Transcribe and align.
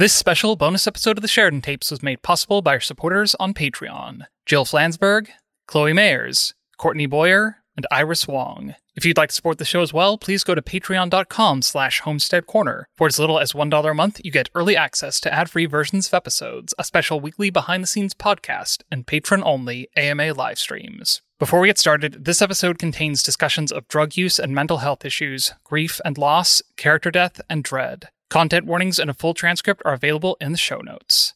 This 0.00 0.14
special 0.14 0.56
bonus 0.56 0.86
episode 0.86 1.18
of 1.18 1.22
the 1.22 1.28
Sheridan 1.28 1.60
Tapes 1.60 1.90
was 1.90 2.02
made 2.02 2.22
possible 2.22 2.62
by 2.62 2.72
our 2.72 2.80
supporters 2.80 3.34
on 3.34 3.52
Patreon 3.52 4.22
Jill 4.46 4.64
Flansburgh, 4.64 5.28
Chloe 5.66 5.92
Mayers, 5.92 6.54
Courtney 6.78 7.04
Boyer, 7.04 7.58
and 7.76 7.86
Iris 7.90 8.26
Wong. 8.26 8.74
If 8.96 9.04
you'd 9.04 9.18
like 9.18 9.28
to 9.28 9.34
support 9.34 9.58
the 9.58 9.66
show 9.66 9.82
as 9.82 9.92
well, 9.92 10.16
please 10.16 10.42
go 10.42 10.54
to 10.54 10.62
patreon.com 10.62 11.60
slash 11.60 12.00
homestead 12.00 12.46
corner. 12.46 12.88
For 12.96 13.08
as 13.08 13.18
little 13.18 13.38
as 13.38 13.52
$1 13.52 13.90
a 13.90 13.92
month, 13.92 14.22
you 14.24 14.30
get 14.30 14.48
early 14.54 14.74
access 14.74 15.20
to 15.20 15.34
ad-free 15.34 15.66
versions 15.66 16.06
of 16.06 16.14
episodes, 16.14 16.72
a 16.78 16.84
special 16.84 17.20
weekly 17.20 17.50
behind-the-scenes 17.50 18.14
podcast, 18.14 18.84
and 18.90 19.06
patron-only 19.06 19.90
AMA 19.98 20.32
live 20.32 20.58
streams. 20.58 21.20
Before 21.38 21.60
we 21.60 21.68
get 21.68 21.78
started, 21.78 22.24
this 22.24 22.40
episode 22.40 22.78
contains 22.78 23.22
discussions 23.22 23.70
of 23.70 23.86
drug 23.86 24.16
use 24.16 24.38
and 24.38 24.54
mental 24.54 24.78
health 24.78 25.04
issues, 25.04 25.52
grief 25.62 26.00
and 26.06 26.16
loss, 26.16 26.62
character 26.78 27.10
death, 27.10 27.42
and 27.50 27.62
dread. 27.62 28.08
Content 28.30 28.64
warnings 28.64 29.00
and 29.00 29.10
a 29.10 29.14
full 29.14 29.34
transcript 29.34 29.82
are 29.84 29.92
available 29.92 30.36
in 30.40 30.52
the 30.52 30.58
show 30.58 30.78
notes. 30.78 31.34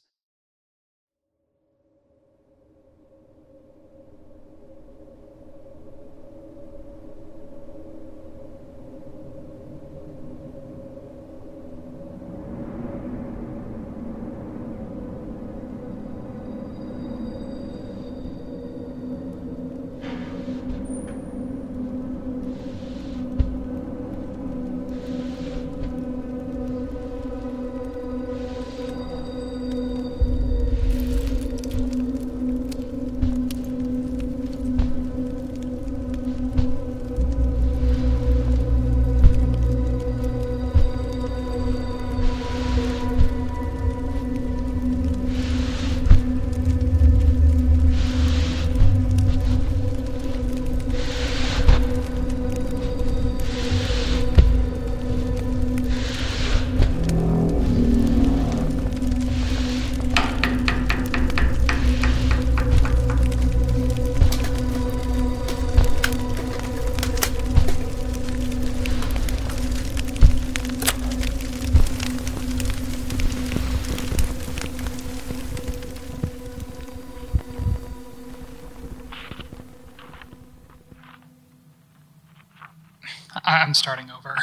Starting 83.75 84.09
over. 84.09 84.37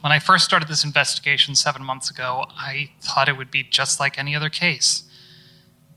When 0.00 0.12
I 0.12 0.18
first 0.18 0.44
started 0.44 0.68
this 0.68 0.84
investigation 0.84 1.54
seven 1.54 1.84
months 1.84 2.10
ago, 2.10 2.44
I 2.50 2.90
thought 3.00 3.28
it 3.28 3.36
would 3.36 3.52
be 3.52 3.62
just 3.62 4.00
like 4.00 4.18
any 4.18 4.34
other 4.34 4.50
case. 4.50 5.04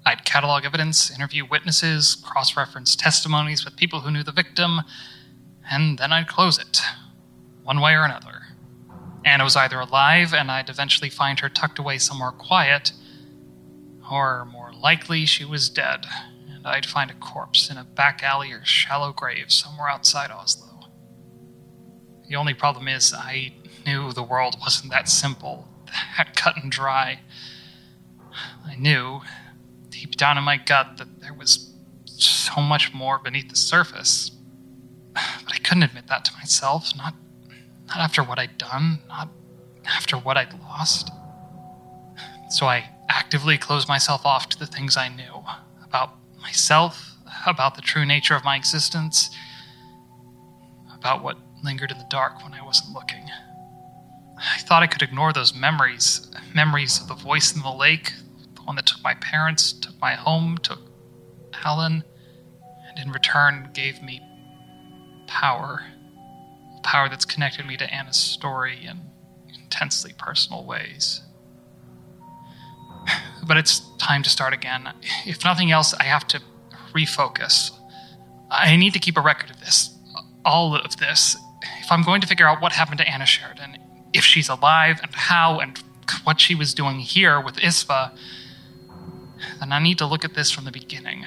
I'd 0.06 0.25
catalog 0.25 0.63
evidence, 0.63 1.09
interview 1.09 1.44
witnesses, 1.44 2.16
cross 2.16 2.56
reference 2.56 2.95
testimonies 2.95 3.66
with 3.66 3.75
people 3.75 4.01
who 4.01 4.11
knew 4.11 4.22
the 4.22 4.31
victim, 4.31 4.81
and 5.69 5.97
then 5.97 6.13
I'd 6.13 6.27
close 6.27 6.59
it, 6.59 6.79
one 7.63 7.81
way 7.81 7.94
or 7.94 8.06
another. 8.06 8.44
Anna 9.25 9.44
was 9.44 9.56
either 9.56 9.79
alive 9.79 10.35
and 10.35 10.51
I'd 10.51 10.69
eventually 10.69 11.09
find 11.09 11.39
her 11.39 11.50
tucked 11.50 11.79
away 11.79 11.97
somewhere 11.97 12.31
quiet, 12.31 12.91
or 14.09 14.45
more 14.45 14.72
likely, 14.72 15.25
she 15.25 15.44
was 15.44 15.67
dead 15.67 16.06
and 16.53 16.67
I'd 16.67 16.85
find 16.85 17.09
a 17.09 17.16
corpse 17.16 17.72
in 17.72 17.77
a 17.77 17.83
back 17.83 18.22
alley 18.22 18.51
or 18.51 18.63
shallow 18.63 19.13
grave 19.13 19.51
somewhere 19.51 19.89
outside 19.89 20.31
Oslo. 20.31 20.76
The 22.27 22.35
only 22.35 22.53
problem 22.53 22.88
is, 22.88 23.13
I 23.13 23.53
knew 23.85 24.11
the 24.11 24.23
world 24.23 24.57
wasn't 24.59 24.91
that 24.91 25.07
simple, 25.07 25.67
that 26.17 26.35
cut 26.35 26.61
and 26.61 26.71
dry. 26.71 27.21
I 28.65 28.75
knew, 28.75 29.21
deep 29.89 30.17
down 30.17 30.38
in 30.38 30.43
my 30.43 30.57
gut, 30.57 30.97
that 30.97 31.21
there 31.21 31.33
was 31.33 31.73
so 32.05 32.61
much 32.61 32.93
more 32.93 33.17
beneath 33.19 33.49
the 33.49 33.55
surface. 33.55 34.31
But 35.13 35.53
I 35.53 35.57
couldn't 35.57 35.83
admit 35.83 36.07
that 36.07 36.25
to 36.25 36.33
myself, 36.33 36.95
not, 36.95 37.15
not 37.88 37.97
after 37.97 38.21
what 38.21 38.39
I'd 38.39 38.57
done, 38.57 38.99
not 39.07 39.29
after 39.85 40.17
what 40.17 40.38
I'd 40.38 40.59
lost. 40.59 41.09
So 42.49 42.65
I 42.67 42.89
actively 43.09 43.57
closed 43.57 43.88
myself 43.88 44.25
off 44.25 44.49
to 44.49 44.59
the 44.59 44.67
things 44.67 44.97
I 44.97 45.07
knew 45.07 45.44
about 45.83 46.15
myself, 46.41 47.15
about 47.45 47.75
the 47.75 47.81
true 47.81 48.05
nature 48.05 48.35
of 48.35 48.44
my 48.44 48.55
existence, 48.55 49.29
about 50.94 51.23
what 51.23 51.38
lingered 51.63 51.91
in 51.91 51.97
the 51.97 52.07
dark 52.09 52.44
when 52.44 52.53
I 52.53 52.63
wasn't 52.63 52.94
looking. 52.94 53.25
I 54.38 54.59
thought 54.59 54.84
I 54.84 54.88
could 54.88 55.01
ignore 55.01 55.34
those 55.34 55.56
memories 55.56 56.28
memories 56.53 57.00
of 57.00 57.07
the 57.07 57.13
voice 57.13 57.56
in 57.56 57.62
the 57.62 57.72
lake, 57.72 58.13
the 58.56 58.62
one 58.63 58.75
that 58.75 58.85
took 58.85 59.03
my 59.03 59.13
parents, 59.16 59.73
took 59.73 60.00
my 60.01 60.16
home, 60.16 60.57
took 60.57 60.79
Alan, 61.63 62.03
and 62.88 63.00
in 63.06 63.12
return 63.12 63.69
gave 63.73 64.01
me 64.01 64.22
power. 65.28 65.84
Power 66.84 67.09
that's 67.09 67.25
connected 67.25 67.66
me 67.66 67.78
to 67.78 67.94
Anna's 67.94 68.18
story 68.18 68.85
in 68.85 69.01
intensely 69.53 70.13
personal 70.18 70.66
ways. 70.66 71.22
But 73.48 73.56
it's 73.56 73.81
time 73.98 74.24
to 74.24 74.30
start 74.30 74.53
again. 74.53 74.92
If 75.25 75.45
nothing 75.45 75.71
else, 75.71 75.94
I 75.94 76.03
have 76.03 76.27
to 76.30 76.42
refocus. 76.92 77.71
I 78.50 78.75
need 78.75 78.92
to 78.94 79.00
keep 79.00 79.15
a 79.15 79.21
record 79.21 79.51
of 79.51 79.60
this, 79.62 79.95
all 80.44 80.75
of 80.75 80.98
this, 80.98 81.38
if 81.62 81.92
I'm 81.92 82.04
going 82.04 82.21
to 82.21 82.27
figure 82.27 82.48
out 82.48 82.62
what 82.62 82.71
happened 82.71 83.00
to 83.00 83.07
Anna 83.07 83.25
Sheridan, 83.25 83.77
if 84.13 84.24
she's 84.24 84.50
alive 84.50 85.00
and 85.01 85.13
how 85.13 85.59
and 85.59 85.81
what 86.24 86.39
she 86.39 86.56
was 86.56 86.74
doing 86.74 87.00
here 87.00 87.42
with 87.42 87.56
Isfa, 87.56 88.15
then 89.59 89.71
I 89.71 89.80
need 89.80 89.98
to 90.00 90.06
look 90.06 90.24
at 90.24 90.33
this 90.33 90.51
from 90.51 90.65
the 90.65 90.71
beginning. 90.71 91.25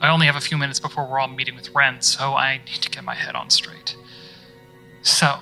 I 0.00 0.08
only 0.08 0.26
have 0.26 0.36
a 0.36 0.40
few 0.40 0.58
minutes 0.58 0.80
before 0.80 1.06
we're 1.06 1.18
all 1.18 1.28
meeting 1.28 1.54
with 1.54 1.70
Ren, 1.74 2.00
so 2.00 2.34
I 2.34 2.58
need 2.58 2.82
to 2.82 2.90
get 2.90 3.04
my 3.04 3.14
head 3.14 3.34
on 3.34 3.50
straight. 3.50 3.96
So, 5.02 5.38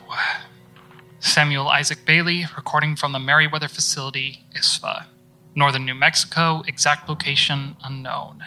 Samuel 1.19 1.69
Isaac 1.69 2.05
Bailey, 2.05 2.47
recording 2.57 2.97
from 2.97 3.13
the 3.13 3.19
Meriwether 3.19 3.69
facility, 3.69 4.45
Isfa, 4.55 5.07
northern 5.55 5.85
New 5.85 5.95
Mexico, 5.95 6.63
exact 6.67 7.09
location 7.09 7.77
unknown. 7.83 8.45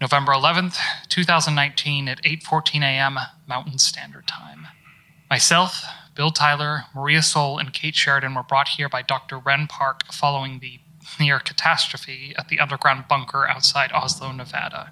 November 0.00 0.32
11th, 0.32 0.78
2019 1.10 2.08
at 2.08 2.22
8:14 2.22 2.82
a.m. 2.82 3.18
Mountain 3.46 3.78
Standard 3.78 4.26
Time. 4.26 4.66
Myself, 5.28 5.84
Bill 6.14 6.30
Tyler, 6.30 6.84
Maria 6.94 7.20
Sol, 7.20 7.58
and 7.58 7.74
Kate 7.74 7.94
Sheridan 7.94 8.34
were 8.34 8.42
brought 8.42 8.68
here 8.68 8.88
by 8.88 9.02
Dr. 9.02 9.38
Ren 9.38 9.66
Park 9.66 10.10
following 10.10 10.60
the 10.60 10.80
near 11.18 11.38
catastrophe 11.38 12.34
at 12.38 12.48
the 12.48 12.58
underground 12.60 13.08
bunker 13.08 13.46
outside 13.46 13.92
Oslo, 13.92 14.32
Nevada. 14.32 14.90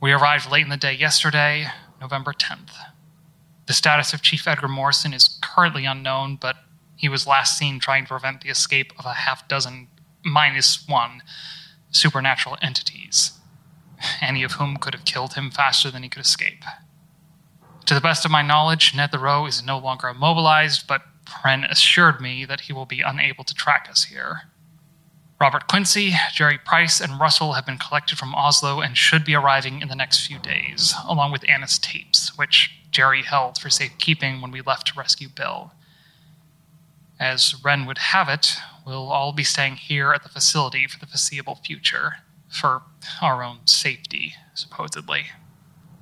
We 0.00 0.12
arrived 0.12 0.50
late 0.50 0.64
in 0.64 0.70
the 0.70 0.78
day 0.78 0.94
yesterday, 0.94 1.66
November 2.00 2.32
10th. 2.32 2.72
The 3.66 3.74
status 3.74 4.14
of 4.14 4.22
Chief 4.22 4.48
Edgar 4.48 4.68
Morrison 4.68 5.12
is 5.12 5.38
currently 5.42 5.84
unknown, 5.84 6.36
but 6.36 6.56
he 6.96 7.10
was 7.10 7.26
last 7.26 7.58
seen 7.58 7.78
trying 7.78 8.04
to 8.04 8.08
prevent 8.08 8.40
the 8.40 8.48
escape 8.48 8.92
of 8.98 9.04
a 9.04 9.12
half 9.12 9.46
dozen 9.48 9.88
minus 10.24 10.88
one 10.88 11.22
supernatural 11.90 12.56
entities, 12.62 13.32
any 14.20 14.42
of 14.42 14.52
whom 14.52 14.76
could 14.76 14.94
have 14.94 15.04
killed 15.04 15.34
him 15.34 15.50
faster 15.50 15.90
than 15.90 16.02
he 16.02 16.08
could 16.08 16.22
escape. 16.22 16.64
To 17.86 17.94
the 17.94 18.00
best 18.00 18.24
of 18.24 18.30
my 18.30 18.42
knowledge, 18.42 18.94
Ned 18.94 19.10
Thoreau 19.10 19.46
is 19.46 19.64
no 19.64 19.78
longer 19.78 20.08
immobilized, 20.08 20.86
but 20.86 21.02
Ren 21.44 21.64
assured 21.64 22.20
me 22.20 22.44
that 22.44 22.62
he 22.62 22.72
will 22.72 22.86
be 22.86 23.00
unable 23.00 23.44
to 23.44 23.54
track 23.54 23.88
us 23.90 24.04
here. 24.04 24.42
Robert 25.40 25.66
Quincy, 25.68 26.12
Jerry 26.34 26.58
Price, 26.58 27.00
and 27.00 27.18
Russell 27.18 27.54
have 27.54 27.64
been 27.64 27.78
collected 27.78 28.18
from 28.18 28.34
Oslo 28.34 28.80
and 28.80 28.96
should 28.96 29.24
be 29.24 29.34
arriving 29.34 29.80
in 29.80 29.88
the 29.88 29.96
next 29.96 30.26
few 30.26 30.38
days, 30.38 30.94
along 31.08 31.32
with 31.32 31.48
Anna's 31.48 31.78
tapes, 31.78 32.36
which 32.36 32.70
Jerry 32.90 33.22
held 33.22 33.56
for 33.56 33.70
safekeeping 33.70 34.42
when 34.42 34.50
we 34.50 34.60
left 34.60 34.88
to 34.88 34.98
rescue 34.98 35.28
Bill. 35.28 35.72
As 37.18 37.54
Ren 37.64 37.86
would 37.86 37.98
have 37.98 38.28
it, 38.28 38.54
we'll 38.86 39.10
all 39.10 39.32
be 39.32 39.44
staying 39.44 39.76
here 39.76 40.12
at 40.12 40.22
the 40.22 40.28
facility 40.28 40.86
for 40.86 40.98
the 40.98 41.06
foreseeable 41.06 41.54
future, 41.54 42.16
for 42.50 42.82
our 43.22 43.42
own 43.42 43.60
safety, 43.64 44.34
supposedly. 44.54 45.26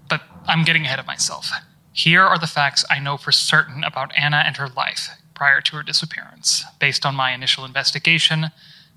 But 0.08 0.22
I'm 0.46 0.64
getting 0.64 0.84
ahead 0.84 0.98
of 0.98 1.06
myself. 1.06 1.50
Here 1.92 2.22
are 2.22 2.38
the 2.38 2.46
facts 2.46 2.84
I 2.90 2.98
know 2.98 3.16
for 3.16 3.32
certain 3.32 3.84
about 3.84 4.12
Anna 4.16 4.42
and 4.46 4.56
her 4.56 4.68
life 4.68 5.10
prior 5.34 5.60
to 5.60 5.76
her 5.76 5.82
disappearance, 5.82 6.64
based 6.80 7.06
on 7.06 7.14
my 7.14 7.32
initial 7.32 7.64
investigation, 7.64 8.50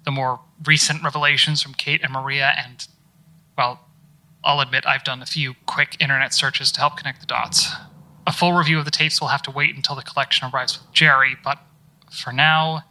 the 0.06 0.12
more 0.12 0.39
recent 0.65 1.03
revelations 1.03 1.62
from 1.62 1.74
Kate 1.74 2.01
and 2.03 2.12
Maria, 2.12 2.53
and, 2.57 2.88
well, 3.57 3.81
I'll 4.44 4.59
admit 4.59 4.86
I've 4.88 5.04
done 5.04 5.21
a 5.21 5.27
few 5.27 5.54
quick 5.68 5.97
internet 6.00 6.33
searches 6.33 6.71
to 6.71 6.80
help 6.80 6.97
connect 6.97 7.19
the 7.19 7.27
dots. 7.27 7.71
A 8.25 8.31
full 8.31 8.54
review 8.54 8.80
of 8.80 8.86
the 8.86 8.92
tapes 8.92 9.21
will 9.21 9.27
have 9.27 9.44
to 9.44 9.51
wait 9.51 9.75
until 9.75 9.95
the 9.95 10.01
collection 10.01 10.50
arrives 10.51 10.80
with 10.80 10.92
Jerry, 10.94 11.36
but 11.44 11.59
for 12.12 12.31
now, 12.31 12.86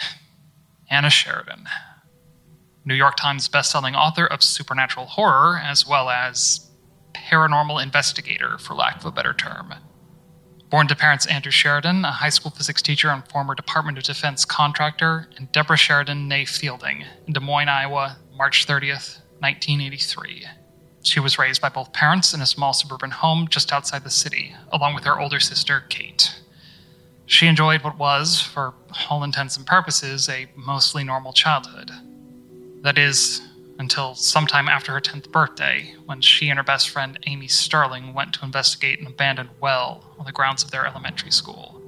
Anna 0.90 1.10
Sheridan, 1.10 1.68
New 2.88 2.94
York 2.94 3.18
Times 3.18 3.50
bestselling 3.50 3.94
author 3.94 4.24
of 4.24 4.42
supernatural 4.42 5.04
horror 5.04 5.60
as 5.62 5.86
well 5.86 6.08
as 6.08 6.70
paranormal 7.12 7.82
investigator, 7.82 8.56
for 8.56 8.72
lack 8.72 8.96
of 8.96 9.04
a 9.04 9.12
better 9.12 9.34
term. 9.34 9.74
Born 10.70 10.88
to 10.88 10.96
parents 10.96 11.26
Andrew 11.26 11.52
Sheridan, 11.52 12.06
a 12.06 12.12
high 12.12 12.30
school 12.30 12.50
physics 12.50 12.80
teacher 12.80 13.10
and 13.10 13.28
former 13.28 13.54
Department 13.54 13.98
of 13.98 14.04
Defense 14.04 14.46
contractor, 14.46 15.28
and 15.36 15.52
Deborah 15.52 15.76
Sheridan 15.76 16.28
Ney 16.28 16.46
Fielding 16.46 17.04
in 17.26 17.34
Des 17.34 17.40
Moines, 17.40 17.68
Iowa, 17.68 18.16
March 18.34 18.66
30th, 18.66 19.20
1983. 19.40 20.46
She 21.02 21.20
was 21.20 21.38
raised 21.38 21.60
by 21.60 21.68
both 21.68 21.92
parents 21.92 22.32
in 22.32 22.40
a 22.40 22.46
small 22.46 22.72
suburban 22.72 23.10
home 23.10 23.48
just 23.48 23.70
outside 23.70 24.02
the 24.02 24.08
city, 24.08 24.54
along 24.72 24.94
with 24.94 25.04
her 25.04 25.20
older 25.20 25.40
sister, 25.40 25.84
Kate. 25.90 26.40
She 27.26 27.48
enjoyed 27.48 27.84
what 27.84 27.98
was, 27.98 28.40
for 28.40 28.72
all 29.10 29.24
intents 29.24 29.58
and 29.58 29.66
purposes, 29.66 30.26
a 30.30 30.46
mostly 30.56 31.04
normal 31.04 31.34
childhood. 31.34 31.90
That 32.88 32.96
is, 32.96 33.42
until 33.78 34.14
sometime 34.14 34.66
after 34.66 34.92
her 34.92 35.00
10th 35.02 35.30
birthday, 35.30 35.94
when 36.06 36.22
she 36.22 36.48
and 36.48 36.56
her 36.58 36.64
best 36.64 36.88
friend 36.88 37.18
Amy 37.26 37.46
Sterling 37.46 38.14
went 38.14 38.32
to 38.32 38.46
investigate 38.46 38.98
an 38.98 39.06
abandoned 39.06 39.50
well 39.60 40.14
on 40.18 40.24
the 40.24 40.32
grounds 40.32 40.62
of 40.64 40.70
their 40.70 40.86
elementary 40.86 41.30
school. 41.30 41.82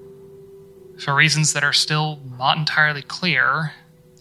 For 0.99 1.15
reasons 1.15 1.55
that 1.55 1.65
are 1.65 1.73
still 1.73 2.21
not 2.37 2.59
entirely 2.59 3.01
clear, 3.01 3.73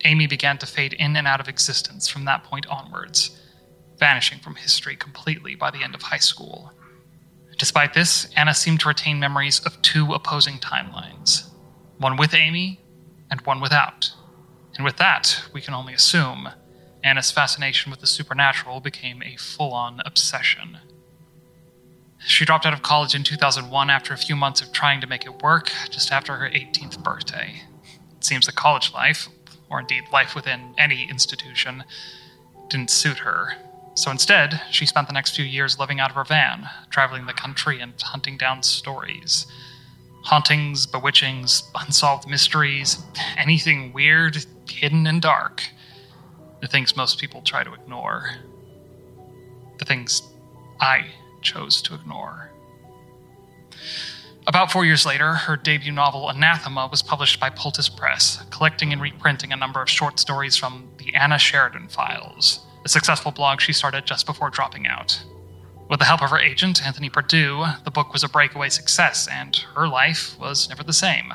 Amy 0.05 0.25
began 0.25 0.57
to 0.59 0.65
fade 0.65 0.93
in 0.93 1.17
and 1.17 1.27
out 1.27 1.41
of 1.41 1.49
existence 1.49 2.07
from 2.07 2.23
that 2.23 2.45
point 2.45 2.65
onwards, 2.67 3.37
vanishing 3.97 4.39
from 4.39 4.55
history 4.55 4.95
completely 4.95 5.55
by 5.55 5.71
the 5.71 5.83
end 5.83 5.95
of 5.95 6.03
high 6.03 6.15
school. 6.15 6.71
Despite 7.57 7.93
this, 7.93 8.29
Anna 8.37 8.53
seemed 8.53 8.79
to 8.79 8.87
retain 8.87 9.19
memories 9.19 9.59
of 9.65 9.81
two 9.81 10.13
opposing 10.13 10.59
timelines 10.59 11.49
one 11.97 12.15
with 12.15 12.33
Amy 12.33 12.79
and 13.29 13.41
one 13.41 13.59
without. 13.59 14.13
And 14.75 14.85
with 14.85 14.95
that, 14.95 15.43
we 15.51 15.59
can 15.59 15.73
only 15.73 15.93
assume 15.93 16.47
Anna's 17.03 17.31
fascination 17.31 17.91
with 17.91 18.01
the 18.01 18.07
supernatural 18.07 18.79
became 18.79 19.21
a 19.23 19.37
full 19.37 19.73
on 19.73 20.01
obsession. 20.05 20.79
She 22.25 22.45
dropped 22.45 22.65
out 22.65 22.73
of 22.73 22.81
college 22.81 23.15
in 23.15 23.23
2001 23.23 23.89
after 23.89 24.13
a 24.13 24.17
few 24.17 24.35
months 24.35 24.61
of 24.61 24.73
trying 24.73 24.99
to 25.01 25.07
make 25.07 25.25
it 25.25 25.41
work, 25.41 25.71
just 25.89 26.11
after 26.11 26.35
her 26.35 26.49
18th 26.49 27.01
birthday. 27.01 27.61
It 28.17 28.25
seems 28.25 28.45
that 28.45 28.55
college 28.55 28.93
life, 28.93 29.29
or 29.69 29.79
indeed 29.79 30.03
life 30.11 30.35
within 30.35 30.73
any 30.77 31.07
institution, 31.09 31.85
didn't 32.69 32.89
suit 32.89 33.19
her, 33.19 33.53
so 33.99 34.11
instead, 34.11 34.61
she 34.71 34.85
spent 34.85 35.07
the 35.07 35.13
next 35.13 35.35
few 35.35 35.43
years 35.43 35.77
living 35.77 35.99
out 35.99 36.09
of 36.09 36.15
her 36.15 36.23
van, 36.23 36.69
traveling 36.89 37.25
the 37.25 37.33
country 37.33 37.81
and 37.81 37.93
hunting 38.01 38.37
down 38.37 38.63
stories. 38.63 39.45
Hauntings, 40.23 40.87
bewitchings, 40.87 41.63
unsolved 41.75 42.25
mysteries, 42.25 43.03
anything 43.35 43.91
weird, 43.91 44.45
hidden, 44.69 45.05
and 45.05 45.21
dark. 45.21 45.63
The 46.61 46.67
things 46.67 46.95
most 46.95 47.19
people 47.19 47.41
try 47.41 47.63
to 47.63 47.73
ignore. 47.73 48.29
The 49.77 49.85
things 49.85 50.21
I 50.81 51.07
chose 51.41 51.81
to 51.83 51.95
ignore. 51.95 52.51
About 54.47 54.71
four 54.71 54.83
years 54.83 55.05
later, 55.05 55.33
her 55.33 55.55
debut 55.55 55.91
novel 55.91 56.29
Anathema 56.29 56.87
was 56.87 57.01
published 57.01 57.39
by 57.39 57.49
Pultis 57.49 57.95
Press, 57.95 58.43
collecting 58.49 58.91
and 58.91 59.01
reprinting 59.01 59.53
a 59.53 59.55
number 59.55 59.81
of 59.81 59.89
short 59.89 60.19
stories 60.19 60.57
from 60.57 60.89
the 60.97 61.13
Anna 61.13 61.37
Sheridan 61.37 61.87
files 61.87 62.65
a 62.83 62.89
successful 62.89 63.31
blog 63.31 63.61
she 63.61 63.73
started 63.73 64.05
just 64.05 64.25
before 64.25 64.49
dropping 64.49 64.87
out. 64.87 65.21
With 65.89 65.99
the 65.99 66.05
help 66.05 66.21
of 66.21 66.29
her 66.29 66.39
agent, 66.39 66.85
Anthony 66.85 67.09
Perdue, 67.09 67.65
the 67.83 67.91
book 67.91 68.13
was 68.13 68.23
a 68.23 68.29
breakaway 68.29 68.69
success, 68.69 69.27
and 69.27 69.55
her 69.75 69.87
life 69.87 70.37
was 70.39 70.69
never 70.69 70.83
the 70.83 70.93
same. 70.93 71.33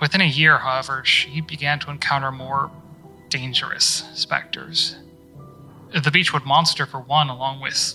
Within 0.00 0.20
a 0.20 0.24
year, 0.24 0.58
however, 0.58 1.04
she 1.04 1.40
began 1.40 1.78
to 1.80 1.90
encounter 1.90 2.32
more 2.32 2.70
dangerous 3.28 4.04
specters. 4.14 4.96
The 5.92 6.10
Beechwood 6.10 6.44
Monster, 6.44 6.86
for 6.86 7.00
one, 7.00 7.28
along 7.28 7.60
with 7.60 7.94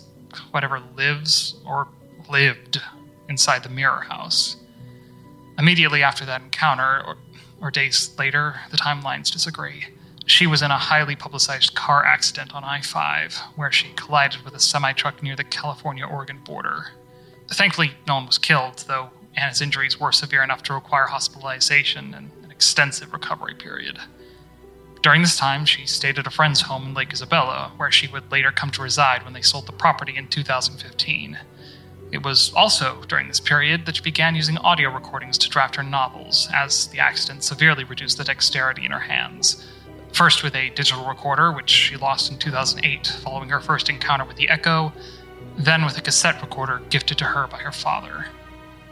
whatever 0.52 0.82
lives 0.96 1.56
or 1.66 1.88
lived 2.30 2.82
inside 3.30 3.64
the 3.64 3.70
Mirror 3.70 4.02
House. 4.02 4.58
Immediately 5.58 6.04
after 6.04 6.26
that 6.26 6.42
encounter, 6.42 7.04
or, 7.06 7.18
or 7.62 7.72
days 7.72 8.12
later, 8.18 8.56
the 8.72 8.78
timelines 8.78 9.32
disagree. 9.32 9.86
She 10.26 10.48
was 10.48 10.62
in 10.62 10.72
a 10.72 10.78
highly 10.78 11.16
publicized 11.16 11.76
car 11.76 12.06
accident 12.06 12.54
on 12.54 12.64
I 12.64 12.82
5, 12.82 13.36
where 13.56 13.72
she 13.72 13.92
collided 13.96 14.44
with 14.44 14.56
a 14.56 14.60
semi 14.60 14.94
truck 14.94 15.22
near 15.22 15.36
the 15.36 15.44
California 15.44 16.06
Oregon 16.06 16.40
border. 16.46 16.88
Thankfully, 17.50 17.92
no 18.08 18.16
one 18.16 18.28
was 18.28 18.38
killed, 18.38 18.86
though 18.88 19.10
Anna's 19.36 19.62
injuries 19.62 20.00
were 20.00 20.12
severe 20.12 20.44
enough 20.44 20.64
to 20.64 20.74
require 20.74 21.06
hospitalization 21.06 22.14
and 22.14 22.32
an 22.44 22.52
extensive 22.52 23.14
recovery 23.14 23.56
period. 23.56 24.00
During 25.02 25.24
this 25.24 25.36
time, 25.36 25.66
she 25.66 25.88
stayed 25.88 26.20
at 26.20 26.28
a 26.28 26.32
friend's 26.32 26.62
home 26.62 26.86
in 26.86 26.94
Lake 26.94 27.12
Isabella, 27.12 27.72
where 27.78 27.92
she 27.92 28.08
would 28.08 28.32
later 28.32 28.52
come 28.52 28.70
to 28.72 28.84
reside 28.84 29.24
when 29.24 29.34
they 29.34 29.42
sold 29.42 29.66
the 29.66 29.72
property 29.72 30.16
in 30.16 30.28
2015. 30.28 31.40
It 32.12 32.24
was 32.24 32.54
also 32.54 33.02
during 33.08 33.28
this 33.28 33.40
period 33.40 33.86
that 33.86 33.96
she 33.96 34.04
began 34.04 34.36
using 34.36 34.60
audio 34.60 34.94
recordings 34.94 35.40
to 35.40 35.50
draft 35.50 35.76
her 35.78 35.84
novels, 35.84 36.50
as 36.54 36.86
the 36.88 37.00
accident 37.00 37.44
severely 37.44 37.84
reduced 37.84 38.20
the 38.20 38.24
dexterity 38.24 38.86
in 38.86 38.92
her 38.92 39.00
hands. 39.00 39.66
First 40.14 40.44
with 40.44 40.54
a 40.54 40.70
digital 40.70 41.08
recorder, 41.08 41.52
which 41.52 41.70
she 41.70 41.98
lost 41.98 42.32
in 42.32 42.38
2008 42.38 43.08
following 43.24 43.50
her 43.50 43.60
first 43.60 43.90
encounter 43.90 44.26
with 44.26 44.38
the 44.38 44.50
Echo, 44.50 44.94
then 45.58 45.84
with 45.84 45.98
a 45.98 46.02
cassette 46.02 46.42
recorder 46.42 46.82
gifted 46.90 47.18
to 47.18 47.26
her 47.26 47.48
by 47.48 47.58
her 47.58 47.72
father. 47.72 48.28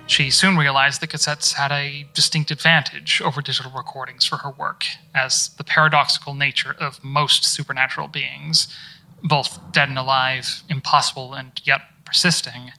She 0.10 0.32
soon 0.32 0.58
realized 0.58 1.02
that 1.02 1.12
cassettes 1.12 1.54
had 1.54 1.72
a 1.72 2.08
distinct 2.16 2.50
advantage 2.50 3.22
over 3.22 3.44
digital 3.44 3.72
recordings 3.72 4.26
for 4.26 4.38
her 4.38 4.50
work, 4.50 4.84
as 5.14 5.50
the 5.50 5.64
paradoxical 5.64 6.34
nature 6.34 6.76
of 6.80 7.04
most 7.04 7.46
supernatural 7.46 8.08
beings, 8.08 8.76
both 9.22 9.60
dead 9.72 9.88
and 9.88 10.00
alive, 10.00 10.64
impossible 10.68 11.36
and 11.36 11.62
yet 11.64 11.82
persisting, 12.06 12.72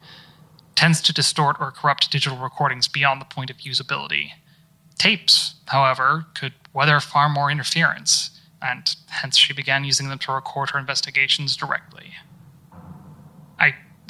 tends 0.75 1.01
to 1.03 1.13
distort 1.13 1.55
or 1.61 1.71
corrupt 1.71 2.11
digital 2.11 2.37
recordings 2.37 2.89
beyond 2.89 3.21
the 3.21 3.33
point 3.33 3.49
of 3.49 3.59
usability. 3.59 4.33
Tapes, 4.99 5.55
however, 5.67 6.27
could 6.35 6.55
weather 6.73 6.99
far 6.99 7.29
more 7.29 7.49
interference, 7.49 8.41
and 8.61 8.97
hence 9.07 9.39
she 9.39 9.53
began 9.53 9.85
using 9.85 10.09
them 10.09 10.19
to 10.19 10.33
record 10.33 10.71
her 10.71 10.81
investigations 10.81 11.57
directly. 11.57 12.15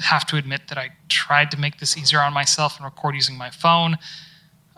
Have 0.01 0.27
to 0.27 0.37
admit 0.37 0.69
that 0.69 0.79
I 0.79 0.91
tried 1.09 1.51
to 1.53 1.59
make 1.59 1.79
this 1.79 1.97
easier 1.97 2.21
on 2.21 2.33
myself 2.33 2.77
and 2.77 2.85
record 2.85 3.15
using 3.15 3.37
my 3.37 3.51
phone, 3.51 3.99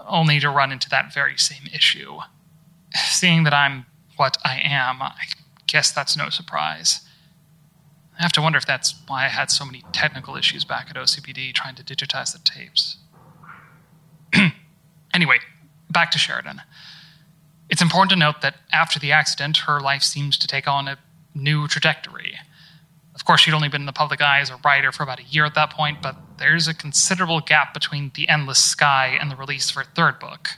only 0.07 0.41
to 0.41 0.51
run 0.51 0.73
into 0.73 0.89
that 0.91 1.15
very 1.15 1.37
same 1.37 1.69
issue. 1.73 2.19
Seeing 2.95 3.45
that 3.45 3.55
I'm 3.55 3.87
what 4.17 4.37
I 4.45 4.61
am, 4.63 5.01
I 5.01 5.25
guess 5.67 5.91
that's 5.91 6.17
no 6.17 6.29
surprise. 6.29 7.01
I 8.19 8.23
have 8.23 8.33
to 8.33 8.43
wonder 8.43 8.59
if 8.59 8.67
that's 8.67 8.95
why 9.07 9.25
I 9.25 9.29
had 9.29 9.51
so 9.51 9.65
many 9.65 9.83
technical 9.93 10.37
issues 10.37 10.65
back 10.65 10.89
at 10.91 10.97
OCPD 10.97 11.55
trying 11.55 11.75
to 11.77 11.83
digitize 11.83 12.33
the 12.33 12.39
tapes. 12.45 12.99
anyway, 15.15 15.39
back 15.91 16.11
to 16.11 16.19
Sheridan. 16.19 16.63
It's 17.71 17.83
important 17.83 18.11
to 18.11 18.17
note 18.17 18.43
that 18.43 18.57
after 18.71 18.99
the 18.99 19.13
accident, 19.13 19.57
her 19.59 19.81
life 19.81 20.03
seems 20.03 20.37
to 20.39 20.47
take 20.47 20.69
on 20.69 20.89
a 20.89 20.99
new 21.35 21.67
trajectory. 21.67 22.39
Of 23.15 23.25
course, 23.25 23.43
she'd 23.43 23.55
only 23.55 23.69
been 23.69 23.83
in 23.83 23.87
the 23.87 23.93
public 23.93 24.23
eye 24.23 24.41
as 24.41 24.51
a 24.51 24.57
writer 24.65 24.91
for 24.91 25.03
about 25.03 25.21
a 25.21 25.25
year 25.25 25.45
at 25.45 25.55
that 25.55 25.71
point, 25.71 26.01
but 26.03 26.17
there's 26.39 26.67
a 26.67 26.75
considerable 26.75 27.41
gap 27.41 27.75
between 27.75 28.11
The 28.15 28.29
Endless 28.29 28.59
Sky 28.59 29.19
and 29.21 29.31
the 29.31 29.37
release 29.37 29.71
of 29.71 29.77
her 29.77 29.85
third 29.85 30.19
book. 30.19 30.49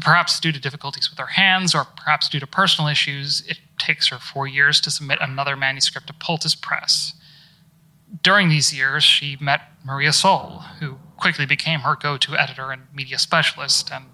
Perhaps 0.00 0.38
due 0.40 0.52
to 0.52 0.60
difficulties 0.60 1.10
with 1.10 1.18
her 1.18 1.26
hands, 1.26 1.74
or 1.74 1.84
perhaps 1.84 2.28
due 2.28 2.40
to 2.40 2.46
personal 2.46 2.88
issues, 2.88 3.42
it 3.48 3.58
takes 3.78 4.08
her 4.08 4.18
four 4.18 4.46
years 4.46 4.80
to 4.82 4.90
submit 4.90 5.18
another 5.20 5.56
manuscript 5.56 6.06
to 6.06 6.12
Poultice 6.12 6.54
Press. 6.54 7.14
During 8.22 8.48
these 8.48 8.72
years, 8.72 9.02
she 9.02 9.36
met 9.40 9.62
Maria 9.84 10.12
Sol, 10.12 10.64
who 10.80 10.98
quickly 11.16 11.46
became 11.46 11.80
her 11.80 11.96
go 11.96 12.16
to 12.16 12.36
editor 12.36 12.70
and 12.70 12.82
media 12.94 13.18
specialist, 13.18 13.90
and 13.92 14.06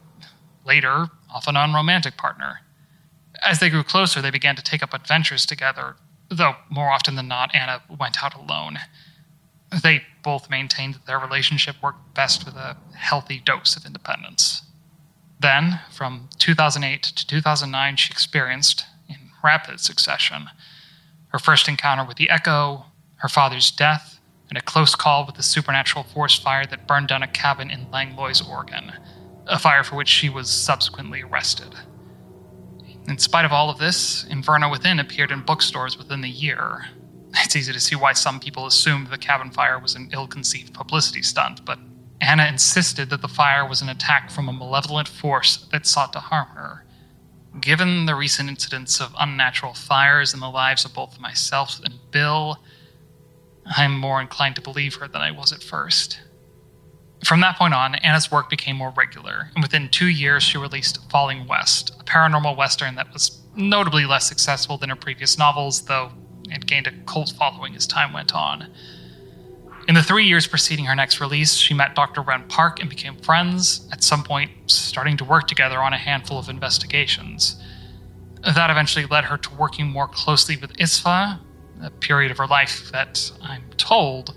later, 0.64 1.08
off 1.32 1.46
and 1.46 1.58
on 1.58 1.74
romantic 1.74 2.16
partner. 2.16 2.60
As 3.42 3.60
they 3.60 3.70
grew 3.70 3.82
closer, 3.82 4.22
they 4.22 4.30
began 4.30 4.56
to 4.56 4.62
take 4.62 4.82
up 4.82 4.94
adventures 4.94 5.44
together, 5.44 5.96
though 6.32 6.56
more 6.70 6.90
often 6.90 7.16
than 7.16 7.28
not, 7.28 7.54
Anna 7.54 7.82
went 7.98 8.22
out 8.22 8.34
alone. 8.34 8.78
They 9.82 10.02
both 10.22 10.50
maintained 10.50 10.94
that 10.94 11.06
their 11.06 11.18
relationship 11.18 11.76
worked 11.82 12.14
best 12.14 12.44
with 12.44 12.54
a 12.54 12.76
healthy 12.94 13.40
dose 13.40 13.76
of 13.76 13.86
independence. 13.86 14.62
Then, 15.40 15.80
from 15.90 16.28
2008 16.38 17.02
to 17.02 17.26
2009, 17.26 17.96
she 17.96 18.10
experienced, 18.10 18.84
in 19.08 19.16
rapid 19.42 19.80
succession, 19.80 20.50
her 21.28 21.38
first 21.38 21.68
encounter 21.68 22.04
with 22.04 22.16
the 22.16 22.30
Echo, 22.30 22.86
her 23.16 23.28
father's 23.28 23.70
death, 23.70 24.20
and 24.48 24.58
a 24.58 24.62
close 24.62 24.94
call 24.94 25.24
with 25.24 25.36
the 25.36 25.42
supernatural 25.42 26.04
forest 26.04 26.42
fire 26.42 26.66
that 26.66 26.86
burned 26.86 27.08
down 27.08 27.22
a 27.22 27.26
cabin 27.26 27.70
in 27.70 27.90
Langlois, 27.90 28.42
Oregon, 28.46 28.92
a 29.46 29.58
fire 29.58 29.82
for 29.82 29.96
which 29.96 30.08
she 30.08 30.28
was 30.28 30.50
subsequently 30.50 31.22
arrested. 31.22 31.74
In 33.12 33.18
spite 33.18 33.44
of 33.44 33.52
all 33.52 33.68
of 33.68 33.76
this, 33.76 34.24
Inferno 34.24 34.70
Within 34.70 34.98
appeared 34.98 35.30
in 35.30 35.42
bookstores 35.42 35.98
within 35.98 36.22
the 36.22 36.30
year. 36.30 36.86
It's 37.44 37.54
easy 37.54 37.70
to 37.70 37.78
see 37.78 37.94
why 37.94 38.14
some 38.14 38.40
people 38.40 38.64
assumed 38.64 39.08
the 39.08 39.18
cabin 39.18 39.50
fire 39.50 39.78
was 39.78 39.94
an 39.94 40.08
ill 40.14 40.26
conceived 40.26 40.72
publicity 40.72 41.20
stunt, 41.20 41.62
but 41.66 41.78
Anna 42.22 42.46
insisted 42.46 43.10
that 43.10 43.20
the 43.20 43.28
fire 43.28 43.68
was 43.68 43.82
an 43.82 43.90
attack 43.90 44.30
from 44.30 44.48
a 44.48 44.52
malevolent 44.54 45.08
force 45.08 45.58
that 45.72 45.84
sought 45.84 46.14
to 46.14 46.20
harm 46.20 46.48
her. 46.54 46.86
Given 47.60 48.06
the 48.06 48.14
recent 48.14 48.48
incidents 48.48 48.98
of 48.98 49.14
unnatural 49.18 49.74
fires 49.74 50.32
in 50.32 50.40
the 50.40 50.48
lives 50.48 50.86
of 50.86 50.94
both 50.94 51.20
myself 51.20 51.82
and 51.84 51.98
Bill, 52.12 52.64
I'm 53.76 53.98
more 53.98 54.22
inclined 54.22 54.54
to 54.54 54.62
believe 54.62 54.94
her 54.94 55.06
than 55.06 55.20
I 55.20 55.32
was 55.32 55.52
at 55.52 55.62
first. 55.62 56.22
From 57.24 57.40
that 57.40 57.56
point 57.56 57.72
on, 57.72 57.94
Anna's 57.96 58.30
work 58.30 58.50
became 58.50 58.76
more 58.76 58.92
regular, 58.96 59.50
and 59.54 59.62
within 59.62 59.88
two 59.88 60.08
years, 60.08 60.42
she 60.42 60.58
released 60.58 61.08
Falling 61.08 61.46
West, 61.46 61.92
a 62.00 62.04
paranormal 62.04 62.56
western 62.56 62.96
that 62.96 63.12
was 63.12 63.40
notably 63.54 64.06
less 64.06 64.26
successful 64.26 64.76
than 64.76 64.90
her 64.90 64.96
previous 64.96 65.38
novels, 65.38 65.82
though 65.82 66.10
it 66.50 66.66
gained 66.66 66.88
a 66.88 66.92
cult 67.06 67.32
following 67.38 67.76
as 67.76 67.86
time 67.86 68.12
went 68.12 68.34
on. 68.34 68.68
In 69.88 69.94
the 69.94 70.02
three 70.02 70.24
years 70.24 70.46
preceding 70.46 70.84
her 70.86 70.94
next 70.94 71.20
release, 71.20 71.54
she 71.54 71.74
met 71.74 71.94
Dr. 71.94 72.22
Ren 72.22 72.44
Park 72.48 72.80
and 72.80 72.90
became 72.90 73.16
friends, 73.16 73.88
at 73.92 74.02
some 74.02 74.24
point, 74.24 74.50
starting 74.66 75.16
to 75.16 75.24
work 75.24 75.46
together 75.46 75.80
on 75.80 75.92
a 75.92 75.98
handful 75.98 76.38
of 76.38 76.48
investigations. 76.48 77.60
That 78.42 78.70
eventually 78.70 79.06
led 79.06 79.24
her 79.24 79.38
to 79.38 79.54
working 79.54 79.88
more 79.88 80.08
closely 80.08 80.56
with 80.56 80.76
ISFA, 80.76 81.38
a 81.82 81.90
period 81.90 82.30
of 82.30 82.38
her 82.38 82.46
life 82.46 82.90
that, 82.92 83.30
I'm 83.42 83.64
told, 83.76 84.34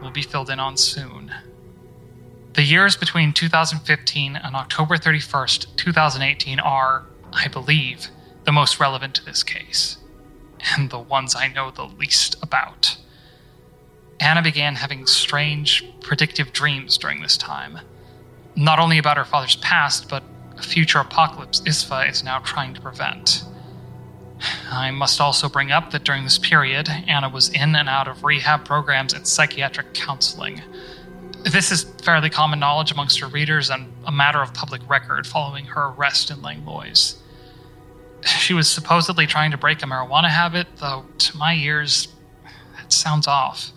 will 0.00 0.10
be 0.10 0.22
filled 0.22 0.50
in 0.50 0.60
on 0.60 0.76
soon. 0.76 1.32
The 2.54 2.62
years 2.62 2.96
between 2.96 3.32
2015 3.32 4.36
and 4.36 4.54
October 4.54 4.98
31st, 4.98 5.74
2018 5.76 6.60
are, 6.60 7.06
I 7.32 7.48
believe, 7.48 8.08
the 8.44 8.52
most 8.52 8.78
relevant 8.78 9.14
to 9.14 9.24
this 9.24 9.42
case, 9.42 9.96
and 10.76 10.90
the 10.90 10.98
ones 10.98 11.34
I 11.34 11.48
know 11.48 11.70
the 11.70 11.84
least 11.84 12.36
about. 12.42 12.98
Anna 14.20 14.42
began 14.42 14.74
having 14.74 15.06
strange, 15.06 15.82
predictive 16.00 16.52
dreams 16.52 16.98
during 16.98 17.22
this 17.22 17.38
time, 17.38 17.78
not 18.54 18.78
only 18.78 18.98
about 18.98 19.16
her 19.16 19.24
father's 19.24 19.56
past, 19.56 20.10
but 20.10 20.22
a 20.58 20.62
future 20.62 20.98
apocalypse 20.98 21.62
ISFA 21.62 22.10
is 22.10 22.22
now 22.22 22.38
trying 22.40 22.74
to 22.74 22.82
prevent. 22.82 23.44
I 24.70 24.90
must 24.90 25.22
also 25.22 25.48
bring 25.48 25.72
up 25.72 25.90
that 25.92 26.04
during 26.04 26.24
this 26.24 26.38
period, 26.38 26.90
Anna 27.08 27.30
was 27.30 27.48
in 27.48 27.74
and 27.74 27.88
out 27.88 28.08
of 28.08 28.24
rehab 28.24 28.66
programs 28.66 29.14
and 29.14 29.26
psychiatric 29.26 29.94
counseling 29.94 30.60
this 31.44 31.72
is 31.72 31.84
fairly 32.02 32.30
common 32.30 32.58
knowledge 32.58 32.92
amongst 32.92 33.18
her 33.20 33.26
readers 33.26 33.70
and 33.70 33.92
a 34.06 34.12
matter 34.12 34.40
of 34.40 34.54
public 34.54 34.80
record 34.88 35.26
following 35.26 35.64
her 35.66 35.88
arrest 35.88 36.30
in 36.30 36.42
Langlois. 36.42 37.16
She 38.24 38.54
was 38.54 38.68
supposedly 38.68 39.26
trying 39.26 39.50
to 39.50 39.56
break 39.56 39.82
a 39.82 39.86
marijuana 39.86 40.28
habit, 40.28 40.66
though 40.76 41.04
to 41.18 41.36
my 41.36 41.54
ears, 41.54 42.08
that 42.76 42.92
sounds 42.92 43.26
off. 43.26 43.72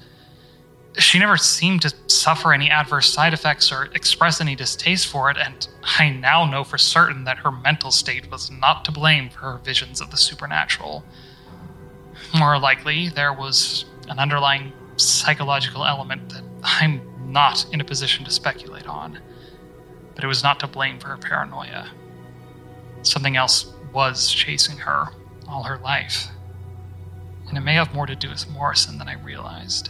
She 0.97 1.19
never 1.19 1.35
seemed 1.35 1.81
to 1.81 1.93
suffer 2.07 2.53
any 2.53 2.69
adverse 2.69 3.11
side 3.11 3.33
effects 3.33 3.71
or 3.71 3.85
express 3.95 4.39
any 4.39 4.55
distaste 4.55 5.07
for 5.07 5.29
it, 5.29 5.37
and 5.37 5.67
I 5.99 6.09
now 6.09 6.45
know 6.45 6.63
for 6.63 6.77
certain 6.77 7.25
that 7.25 7.39
her 7.39 7.51
mental 7.51 7.91
state 7.91 8.31
was 8.31 8.49
not 8.49 8.85
to 8.85 8.91
blame 8.91 9.29
for 9.29 9.39
her 9.39 9.57
visions 9.57 9.99
of 9.99 10.11
the 10.11 10.17
supernatural. 10.17 11.03
More 12.37 12.57
likely, 12.59 13.09
there 13.09 13.33
was 13.33 13.85
an 14.07 14.19
underlying 14.19 14.71
psychological 14.95 15.85
element 15.85 16.29
that 16.29 16.43
I'm 16.63 17.01
not 17.25 17.65
in 17.71 17.81
a 17.81 17.85
position 17.85 18.25
to 18.25 18.31
speculate 18.31 18.87
on, 18.87 19.19
but 20.13 20.23
it 20.23 20.27
was 20.27 20.43
not 20.43 20.59
to 20.61 20.67
blame 20.67 20.99
for 20.99 21.09
her 21.09 21.17
paranoia. 21.17 21.89
Something 23.01 23.35
else 23.35 23.73
was 23.93 24.31
chasing 24.31 24.77
her 24.77 25.07
all 25.47 25.63
her 25.63 25.77
life, 25.77 26.27
and 27.47 27.57
it 27.57 27.61
may 27.61 27.75
have 27.75 27.93
more 27.93 28.05
to 28.05 28.15
do 28.15 28.29
with 28.29 28.49
Morrison 28.49 28.97
than 28.97 29.07
I 29.07 29.13
realized. 29.13 29.89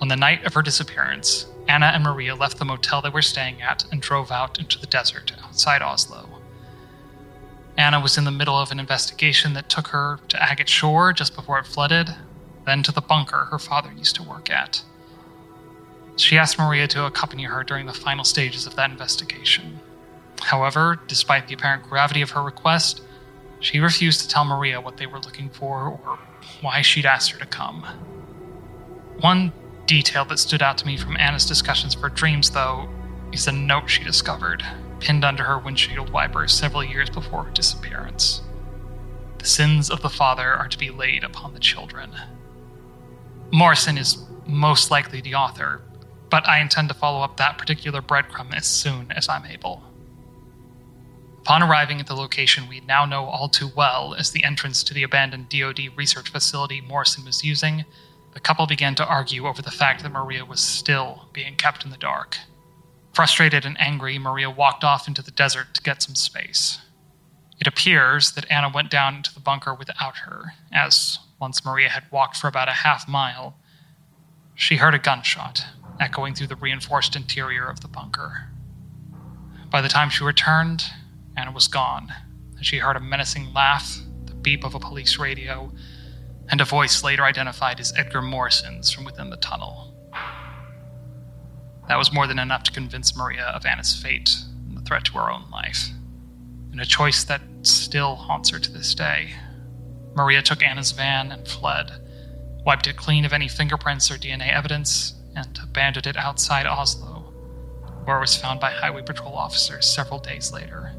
On 0.00 0.08
the 0.08 0.16
night 0.16 0.44
of 0.44 0.54
her 0.54 0.62
disappearance, 0.62 1.46
Anna 1.68 1.86
and 1.86 2.02
Maria 2.02 2.34
left 2.34 2.58
the 2.58 2.64
motel 2.64 3.00
they 3.00 3.08
were 3.08 3.22
staying 3.22 3.62
at 3.62 3.84
and 3.92 4.02
drove 4.02 4.30
out 4.30 4.58
into 4.58 4.78
the 4.78 4.86
desert 4.86 5.32
outside 5.44 5.80
Oslo. 5.80 6.28
Anna 7.76 8.00
was 8.00 8.18
in 8.18 8.24
the 8.24 8.30
middle 8.30 8.58
of 8.58 8.70
an 8.70 8.80
investigation 8.80 9.54
that 9.54 9.68
took 9.68 9.88
her 9.88 10.18
to 10.28 10.42
Agate 10.42 10.68
Shore 10.68 11.12
just 11.12 11.34
before 11.34 11.58
it 11.58 11.66
flooded, 11.66 12.14
then 12.66 12.82
to 12.82 12.92
the 12.92 13.00
bunker 13.00 13.46
her 13.46 13.58
father 13.58 13.92
used 13.96 14.16
to 14.16 14.22
work 14.22 14.50
at. 14.50 14.82
She 16.16 16.38
asked 16.38 16.58
Maria 16.58 16.86
to 16.88 17.04
accompany 17.04 17.44
her 17.44 17.64
during 17.64 17.86
the 17.86 17.92
final 17.92 18.24
stages 18.24 18.66
of 18.66 18.76
that 18.76 18.90
investigation. 18.90 19.80
However, 20.40 21.00
despite 21.06 21.48
the 21.48 21.54
apparent 21.54 21.84
gravity 21.84 22.22
of 22.22 22.30
her 22.30 22.42
request, 22.42 23.02
she 23.60 23.78
refused 23.78 24.20
to 24.20 24.28
tell 24.28 24.44
Maria 24.44 24.80
what 24.80 24.96
they 24.96 25.06
were 25.06 25.20
looking 25.20 25.48
for 25.48 25.84
or 26.04 26.18
why 26.60 26.82
she'd 26.82 27.06
asked 27.06 27.30
her 27.30 27.38
to 27.38 27.46
come. 27.46 27.84
One 29.20 29.52
detail 29.86 30.24
that 30.26 30.38
stood 30.38 30.62
out 30.62 30.78
to 30.78 30.86
me 30.86 30.96
from 30.96 31.16
Anna's 31.16 31.46
discussions 31.46 31.94
for 31.94 32.08
dreams, 32.08 32.50
though, 32.50 32.88
is 33.32 33.46
a 33.46 33.52
note 33.52 33.88
she 33.88 34.04
discovered, 34.04 34.64
pinned 35.00 35.24
under 35.24 35.44
her 35.44 35.58
windshield 35.58 36.10
wiper 36.10 36.46
several 36.48 36.84
years 36.84 37.08
before 37.08 37.44
her 37.44 37.50
disappearance. 37.50 38.42
The 39.38 39.46
sins 39.46 39.90
of 39.90 40.02
the 40.02 40.10
father 40.10 40.52
are 40.52 40.68
to 40.68 40.78
be 40.78 40.90
laid 40.90 41.24
upon 41.24 41.54
the 41.54 41.60
children. 41.60 42.10
Morrison 43.52 43.98
is 43.98 44.18
most 44.46 44.90
likely 44.90 45.20
the 45.20 45.34
author, 45.34 45.82
but 46.32 46.48
I 46.48 46.60
intend 46.60 46.88
to 46.88 46.94
follow 46.94 47.20
up 47.20 47.36
that 47.36 47.58
particular 47.58 48.00
breadcrumb 48.00 48.56
as 48.56 48.64
soon 48.64 49.12
as 49.12 49.28
I'm 49.28 49.44
able. 49.44 49.82
Upon 51.42 51.62
arriving 51.62 52.00
at 52.00 52.06
the 52.06 52.14
location 52.14 52.70
we 52.70 52.80
now 52.80 53.04
know 53.04 53.26
all 53.26 53.50
too 53.50 53.70
well 53.76 54.14
as 54.14 54.30
the 54.30 54.42
entrance 54.42 54.82
to 54.84 54.94
the 54.94 55.02
abandoned 55.02 55.50
DoD 55.50 55.90
research 55.94 56.30
facility 56.30 56.80
Morrison 56.80 57.26
was 57.26 57.44
using, 57.44 57.84
the 58.32 58.40
couple 58.40 58.66
began 58.66 58.94
to 58.94 59.06
argue 59.06 59.46
over 59.46 59.60
the 59.60 59.70
fact 59.70 60.02
that 60.02 60.12
Maria 60.12 60.42
was 60.42 60.60
still 60.60 61.28
being 61.34 61.54
kept 61.54 61.84
in 61.84 61.90
the 61.90 61.98
dark. 61.98 62.38
Frustrated 63.12 63.66
and 63.66 63.78
angry, 63.78 64.18
Maria 64.18 64.48
walked 64.48 64.84
off 64.84 65.06
into 65.06 65.20
the 65.20 65.32
desert 65.32 65.74
to 65.74 65.82
get 65.82 66.02
some 66.02 66.14
space. 66.14 66.78
It 67.60 67.66
appears 67.66 68.32
that 68.32 68.50
Anna 68.50 68.70
went 68.70 68.90
down 68.90 69.16
into 69.16 69.34
the 69.34 69.40
bunker 69.40 69.74
without 69.74 70.16
her, 70.24 70.54
as 70.72 71.18
once 71.38 71.62
Maria 71.62 71.90
had 71.90 72.10
walked 72.10 72.38
for 72.38 72.48
about 72.48 72.70
a 72.70 72.84
half 72.84 73.06
mile, 73.06 73.54
she 74.54 74.76
heard 74.76 74.94
a 74.94 74.98
gunshot 74.98 75.66
echoing 76.00 76.34
through 76.34 76.48
the 76.48 76.56
reinforced 76.56 77.16
interior 77.16 77.66
of 77.66 77.80
the 77.80 77.88
bunker. 77.88 78.48
By 79.70 79.80
the 79.80 79.88
time 79.88 80.10
she 80.10 80.24
returned, 80.24 80.84
Anna 81.36 81.52
was 81.52 81.68
gone, 81.68 82.12
and 82.56 82.66
she 82.66 82.78
heard 82.78 82.96
a 82.96 83.00
menacing 83.00 83.52
laugh, 83.52 83.98
the 84.26 84.34
beep 84.34 84.64
of 84.64 84.74
a 84.74 84.80
police 84.80 85.18
radio, 85.18 85.72
and 86.48 86.60
a 86.60 86.64
voice 86.64 87.02
later 87.02 87.24
identified 87.24 87.80
as 87.80 87.92
Edgar 87.96 88.20
Morrison's 88.20 88.90
from 88.90 89.04
within 89.04 89.30
the 89.30 89.36
tunnel. 89.38 89.94
That 91.88 91.98
was 91.98 92.12
more 92.12 92.26
than 92.26 92.38
enough 92.38 92.62
to 92.64 92.72
convince 92.72 93.16
Maria 93.16 93.44
of 93.44 93.66
Anna's 93.66 93.94
fate 93.94 94.34
and 94.68 94.76
the 94.76 94.82
threat 94.82 95.04
to 95.06 95.18
her 95.18 95.30
own 95.30 95.50
life, 95.50 95.88
and 96.70 96.80
a 96.80 96.86
choice 96.86 97.24
that 97.24 97.42
still 97.62 98.16
haunts 98.16 98.50
her 98.50 98.58
to 98.58 98.70
this 98.70 98.94
day. 98.94 99.34
Maria 100.14 100.42
took 100.42 100.62
Anna's 100.62 100.92
van 100.92 101.32
and 101.32 101.48
fled, 101.48 101.90
wiped 102.64 102.86
it 102.86 102.96
clean 102.96 103.24
of 103.24 103.32
any 103.32 103.48
fingerprints 103.48 104.10
or 104.10 104.16
DNA 104.16 104.52
evidence, 104.52 105.14
and 105.34 105.58
abandoned 105.62 106.06
it 106.06 106.16
outside 106.16 106.66
Oslo, 106.66 107.32
where 108.04 108.18
it 108.18 108.20
was 108.20 108.36
found 108.36 108.60
by 108.60 108.70
highway 108.70 109.02
patrol 109.02 109.34
officers 109.34 109.86
several 109.86 110.18
days 110.18 110.52
later. 110.52 110.92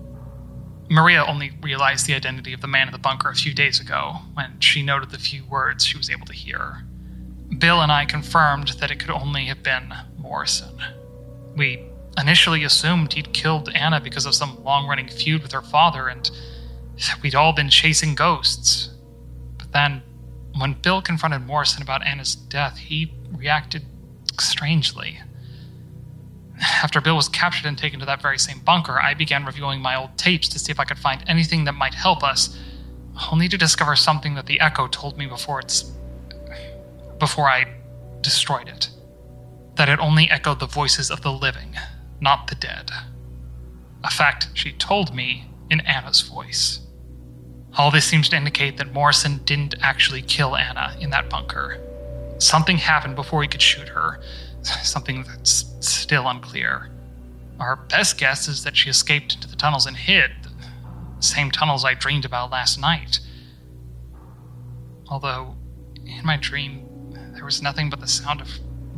Maria 0.90 1.26
only 1.26 1.52
realized 1.62 2.06
the 2.06 2.14
identity 2.14 2.54
of 2.54 2.62
the 2.62 2.68
man 2.68 2.88
in 2.88 2.92
the 2.92 3.00
bunker 3.00 3.30
a 3.30 3.36
few 3.36 3.54
days 3.54 3.80
ago 3.80 4.18
when 4.34 4.60
she 4.60 4.84
noted 4.84 5.10
the 5.10 5.18
few 5.18 5.44
words 5.46 5.86
she 5.86 5.98
was 5.98 6.10
able 6.10 6.26
to 6.26 6.34
hear. 6.34 6.84
Bill 7.58 7.82
and 7.82 7.92
I 7.92 8.06
confirmed 8.06 8.70
that 8.80 8.92
it 8.92 9.00
could 9.00 9.10
only 9.10 9.46
have 9.46 9.64
been 9.64 9.94
Morrison. 10.18 10.76
We 11.56 11.86
initially 12.18 12.64
assumed 12.64 13.14
he'd 13.14 13.34
killed 13.34 13.70
Anna 13.74 14.02
because 14.02 14.26
of 14.26 14.36
some 14.36 14.64
long 14.64 14.88
running 14.88 15.08
feud 15.08 15.42
with 15.42 15.52
her 15.52 15.62
father 15.62 16.08
and 16.08 16.30
that 16.98 17.22
we'd 17.22 17.36
all 17.36 17.54
been 17.54 17.70
chasing 17.70 18.16
ghosts. 18.16 18.90
But 19.58 19.72
then, 19.72 20.04
when 20.58 20.74
Bill 20.74 21.02
confronted 21.02 21.46
Morrison 21.46 21.82
about 21.82 22.06
Anna's 22.06 22.36
death, 22.36 22.78
he 22.78 23.14
reacted 23.32 23.86
strangely. 24.42 25.20
After 26.62 27.02
Bill 27.02 27.16
was 27.16 27.28
captured 27.30 27.68
and 27.68 27.78
taken 27.78 28.00
to 28.00 28.06
that 28.06 28.22
very 28.22 28.38
same 28.40 28.60
bunker, 28.60 29.00
I 29.00 29.14
began 29.14 29.46
reviewing 29.46 29.82
my 29.82 29.96
old 29.96 30.18
tapes 30.18 30.48
to 30.50 30.60
see 30.60 30.72
if 30.72 30.80
I 30.80 30.86
could 30.86 31.00
find 31.00 31.24
anything 31.28 31.66
that 31.66 31.74
might 31.74 31.94
help 31.94 32.24
us, 32.24 32.58
only 33.32 33.50
to 33.50 33.58
discover 33.58 33.96
something 33.96 34.36
that 34.36 34.46
the 34.46 34.60
Echo 34.60 34.88
told 34.88 35.18
me 35.18 35.26
before 35.26 35.60
it's. 35.60 35.92
before 37.20 37.50
I 37.50 37.68
destroyed 38.22 38.68
it. 38.68 38.90
That 39.76 39.90
it 39.90 40.00
only 40.00 40.30
echoed 40.30 40.60
the 40.60 40.68
voices 40.68 41.10
of 41.10 41.22
the 41.22 41.32
living, 41.32 41.76
not 42.22 42.48
the 42.48 42.56
dead. 42.56 42.92
A 44.04 44.10
fact 44.10 44.50
she 44.54 44.72
told 44.72 45.14
me 45.14 45.46
in 45.70 45.82
Anna's 45.82 46.22
voice. 46.22 46.80
All 47.78 47.90
this 47.90 48.06
seems 48.06 48.30
to 48.30 48.38
indicate 48.38 48.78
that 48.78 48.94
Morrison 48.94 49.42
didn't 49.46 49.76
actually 49.82 50.22
kill 50.22 50.56
Anna 50.56 50.96
in 51.00 51.10
that 51.10 51.30
bunker. 51.30 51.80
Something 52.38 52.78
happened 52.78 53.16
before 53.16 53.42
he 53.42 53.48
could 53.48 53.62
shoot 53.62 53.90
her, 53.90 54.22
something 54.62 55.24
that's 55.24 55.66
still 55.80 56.28
unclear. 56.28 56.90
Our 57.60 57.76
best 57.76 58.18
guess 58.18 58.48
is 58.48 58.64
that 58.64 58.76
she 58.76 58.90
escaped 58.90 59.36
into 59.36 59.48
the 59.48 59.56
tunnels 59.56 59.86
and 59.86 59.96
hid, 59.96 60.32
the 60.44 61.24
same 61.24 61.52
tunnels 61.52 61.86
I 61.86 61.94
dreamed 61.94 62.26
about 62.26 62.52
last 62.52 62.80
night. 62.80 63.20
Although, 65.08 65.56
in 66.06 66.26
my 66.26 66.38
dream, 66.38 66.86
there 67.34 67.46
was 67.46 67.62
nothing 67.62 67.90
but 67.90 68.00
the 68.00 68.08
sound 68.08 68.42
of 68.42 68.50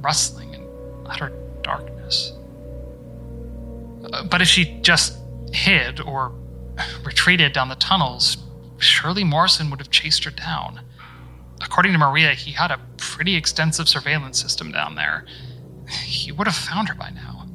rustling 0.01 0.55
and 0.55 0.65
utter 1.05 1.31
darkness. 1.61 2.33
But 4.29 4.41
if 4.41 4.47
she 4.47 4.79
just 4.81 5.17
hid 5.51 5.99
or 5.99 6.31
retreated 7.03 7.53
down 7.53 7.69
the 7.69 7.75
tunnels, 7.75 8.37
surely 8.77 9.23
Morrison 9.23 9.69
would 9.69 9.79
have 9.79 9.91
chased 9.91 10.23
her 10.25 10.31
down. 10.31 10.81
According 11.61 11.93
to 11.93 11.97
Maria, 11.97 12.33
he 12.33 12.51
had 12.51 12.71
a 12.71 12.79
pretty 12.97 13.35
extensive 13.35 13.87
surveillance 13.87 14.41
system 14.41 14.71
down 14.71 14.95
there. 14.95 15.25
He 16.03 16.31
would 16.31 16.47
have 16.47 16.55
found 16.55 16.89
her 16.89 16.95
by 16.95 17.11
now. 17.11 17.47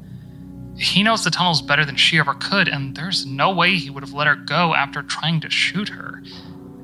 He 0.77 1.03
knows 1.03 1.23
the 1.23 1.29
tunnels 1.29 1.61
better 1.61 1.85
than 1.85 1.95
she 1.95 2.17
ever 2.17 2.33
could, 2.33 2.67
and 2.67 2.95
there's 2.95 3.25
no 3.25 3.51
way 3.51 3.75
he 3.75 3.89
would 3.89 4.03
have 4.03 4.13
let 4.13 4.27
her 4.27 4.35
go 4.35 4.73
after 4.73 5.03
trying 5.03 5.39
to 5.41 5.49
shoot 5.49 5.89
her. 5.89 6.23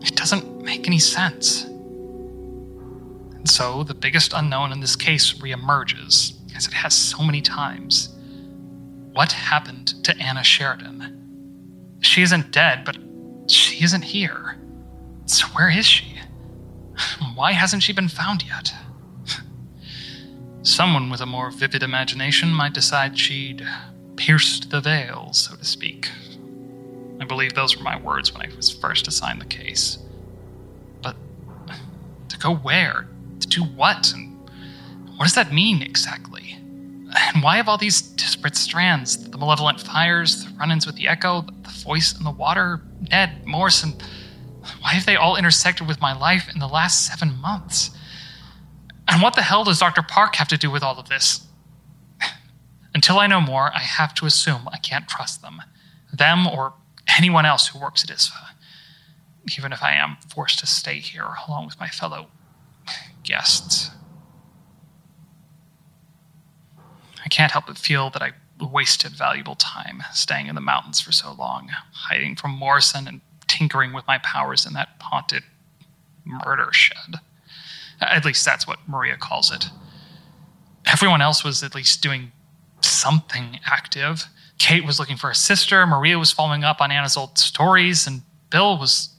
It 0.01 0.15
doesn't 0.15 0.61
make 0.61 0.85
any 0.85 0.99
sense. 0.99 1.63
And 1.63 3.49
so, 3.49 3.83
the 3.83 3.95
biggest 3.95 4.33
unknown 4.35 4.71
in 4.71 4.81
this 4.81 4.95
case 4.95 5.33
reemerges, 5.33 6.33
as 6.55 6.67
it 6.67 6.73
has 6.73 6.93
so 6.93 7.23
many 7.23 7.41
times. 7.41 8.09
What 9.13 9.31
happened 9.31 10.03
to 10.03 10.15
Anna 10.17 10.43
Sheridan? 10.43 11.97
She 12.01 12.21
isn't 12.21 12.51
dead, 12.51 12.85
but 12.85 12.97
she 13.47 13.83
isn't 13.83 14.03
here. 14.03 14.57
So, 15.25 15.47
where 15.47 15.69
is 15.69 15.85
she? 15.85 16.16
Why 17.35 17.51
hasn't 17.51 17.83
she 17.83 17.93
been 17.93 18.09
found 18.09 18.43
yet? 18.43 18.73
Someone 20.63 21.09
with 21.09 21.21
a 21.21 21.25
more 21.25 21.49
vivid 21.49 21.83
imagination 21.83 22.51
might 22.51 22.73
decide 22.73 23.17
she'd 23.17 23.65
pierced 24.15 24.69
the 24.69 24.81
veil, 24.81 25.31
so 25.31 25.55
to 25.55 25.63
speak. 25.63 26.09
I 27.21 27.25
believe 27.25 27.53
those 27.53 27.77
were 27.77 27.83
my 27.83 27.99
words 27.99 28.33
when 28.33 28.41
I 28.41 28.55
was 28.55 28.69
first 28.69 29.07
assigned 29.07 29.41
the 29.41 29.45
case. 29.45 29.97
But 31.01 31.15
to 32.29 32.37
go 32.37 32.55
where? 32.55 33.07
To 33.39 33.47
do 33.47 33.63
what? 33.63 34.11
And 34.13 34.37
what 35.15 35.25
does 35.25 35.35
that 35.35 35.53
mean 35.53 35.81
exactly? 35.81 36.57
And 37.33 37.41
why 37.41 37.57
have 37.57 37.69
all 37.69 37.77
these 37.77 38.01
disparate 38.01 38.55
strands? 38.55 39.29
The 39.29 39.37
malevolent 39.37 39.79
fires, 39.79 40.43
the 40.45 40.53
run 40.57 40.71
ins 40.71 40.85
with 40.85 40.95
the 40.95 41.07
echo, 41.07 41.41
the 41.41 41.69
voice 41.83 42.17
in 42.17 42.23
the 42.23 42.31
water, 42.31 42.81
Ned, 43.09 43.45
Morrison. 43.45 43.93
Why 44.81 44.91
have 44.93 45.05
they 45.05 45.15
all 45.15 45.35
intersected 45.35 45.87
with 45.87 46.01
my 46.01 46.17
life 46.17 46.49
in 46.53 46.59
the 46.59 46.67
last 46.67 47.05
seven 47.05 47.39
months? 47.39 47.91
And 49.07 49.21
what 49.21 49.35
the 49.35 49.41
hell 49.41 49.63
does 49.63 49.79
Dr. 49.79 50.01
Park 50.01 50.35
have 50.35 50.47
to 50.49 50.57
do 50.57 50.69
with 50.69 50.83
all 50.83 50.99
of 50.99 51.09
this? 51.09 51.47
Until 52.93 53.19
I 53.19 53.27
know 53.27 53.41
more, 53.41 53.71
I 53.73 53.79
have 53.79 54.13
to 54.15 54.25
assume 54.25 54.67
I 54.71 54.77
can't 54.77 55.07
trust 55.07 55.41
them. 55.41 55.61
Them 56.13 56.47
or 56.47 56.73
anyone 57.17 57.45
else 57.45 57.67
who 57.67 57.79
works 57.79 58.03
at 58.03 58.09
ISFA. 58.09 58.49
Even 59.57 59.71
if 59.71 59.81
I 59.81 59.93
am 59.93 60.17
forced 60.33 60.59
to 60.59 60.67
stay 60.67 60.99
here 60.99 61.27
along 61.47 61.65
with 61.65 61.79
my 61.79 61.87
fellow 61.87 62.27
guests. 63.23 63.91
I 67.23 67.29
can't 67.29 67.51
help 67.51 67.67
but 67.67 67.77
feel 67.77 68.09
that 68.11 68.21
I 68.21 68.31
wasted 68.59 69.11
valuable 69.11 69.55
time 69.55 70.03
staying 70.13 70.47
in 70.47 70.55
the 70.55 70.61
mountains 70.61 70.99
for 70.99 71.11
so 71.11 71.33
long, 71.33 71.69
hiding 71.91 72.35
from 72.35 72.51
Morrison 72.51 73.07
and 73.07 73.21
tinkering 73.47 73.93
with 73.93 74.05
my 74.07 74.17
powers 74.19 74.65
in 74.65 74.73
that 74.73 74.89
haunted 74.99 75.43
murder 76.25 76.69
shed. 76.71 77.15
At 78.01 78.25
least 78.25 78.45
that's 78.45 78.67
what 78.67 78.79
Maria 78.87 79.17
calls 79.17 79.51
it. 79.51 79.65
Everyone 80.85 81.21
else 81.21 81.43
was 81.43 81.63
at 81.63 81.75
least 81.75 82.01
doing 82.01 82.31
something 82.81 83.59
active. 83.65 84.25
Kate 84.59 84.85
was 84.85 84.99
looking 84.99 85.17
for 85.17 85.29
a 85.29 85.35
sister, 85.35 85.85
Maria 85.85 86.17
was 86.17 86.31
following 86.31 86.63
up 86.63 86.81
on 86.81 86.91
Anna's 86.91 87.17
old 87.17 87.37
stories, 87.37 88.07
and 88.07 88.21
Bill 88.49 88.77
was. 88.77 89.09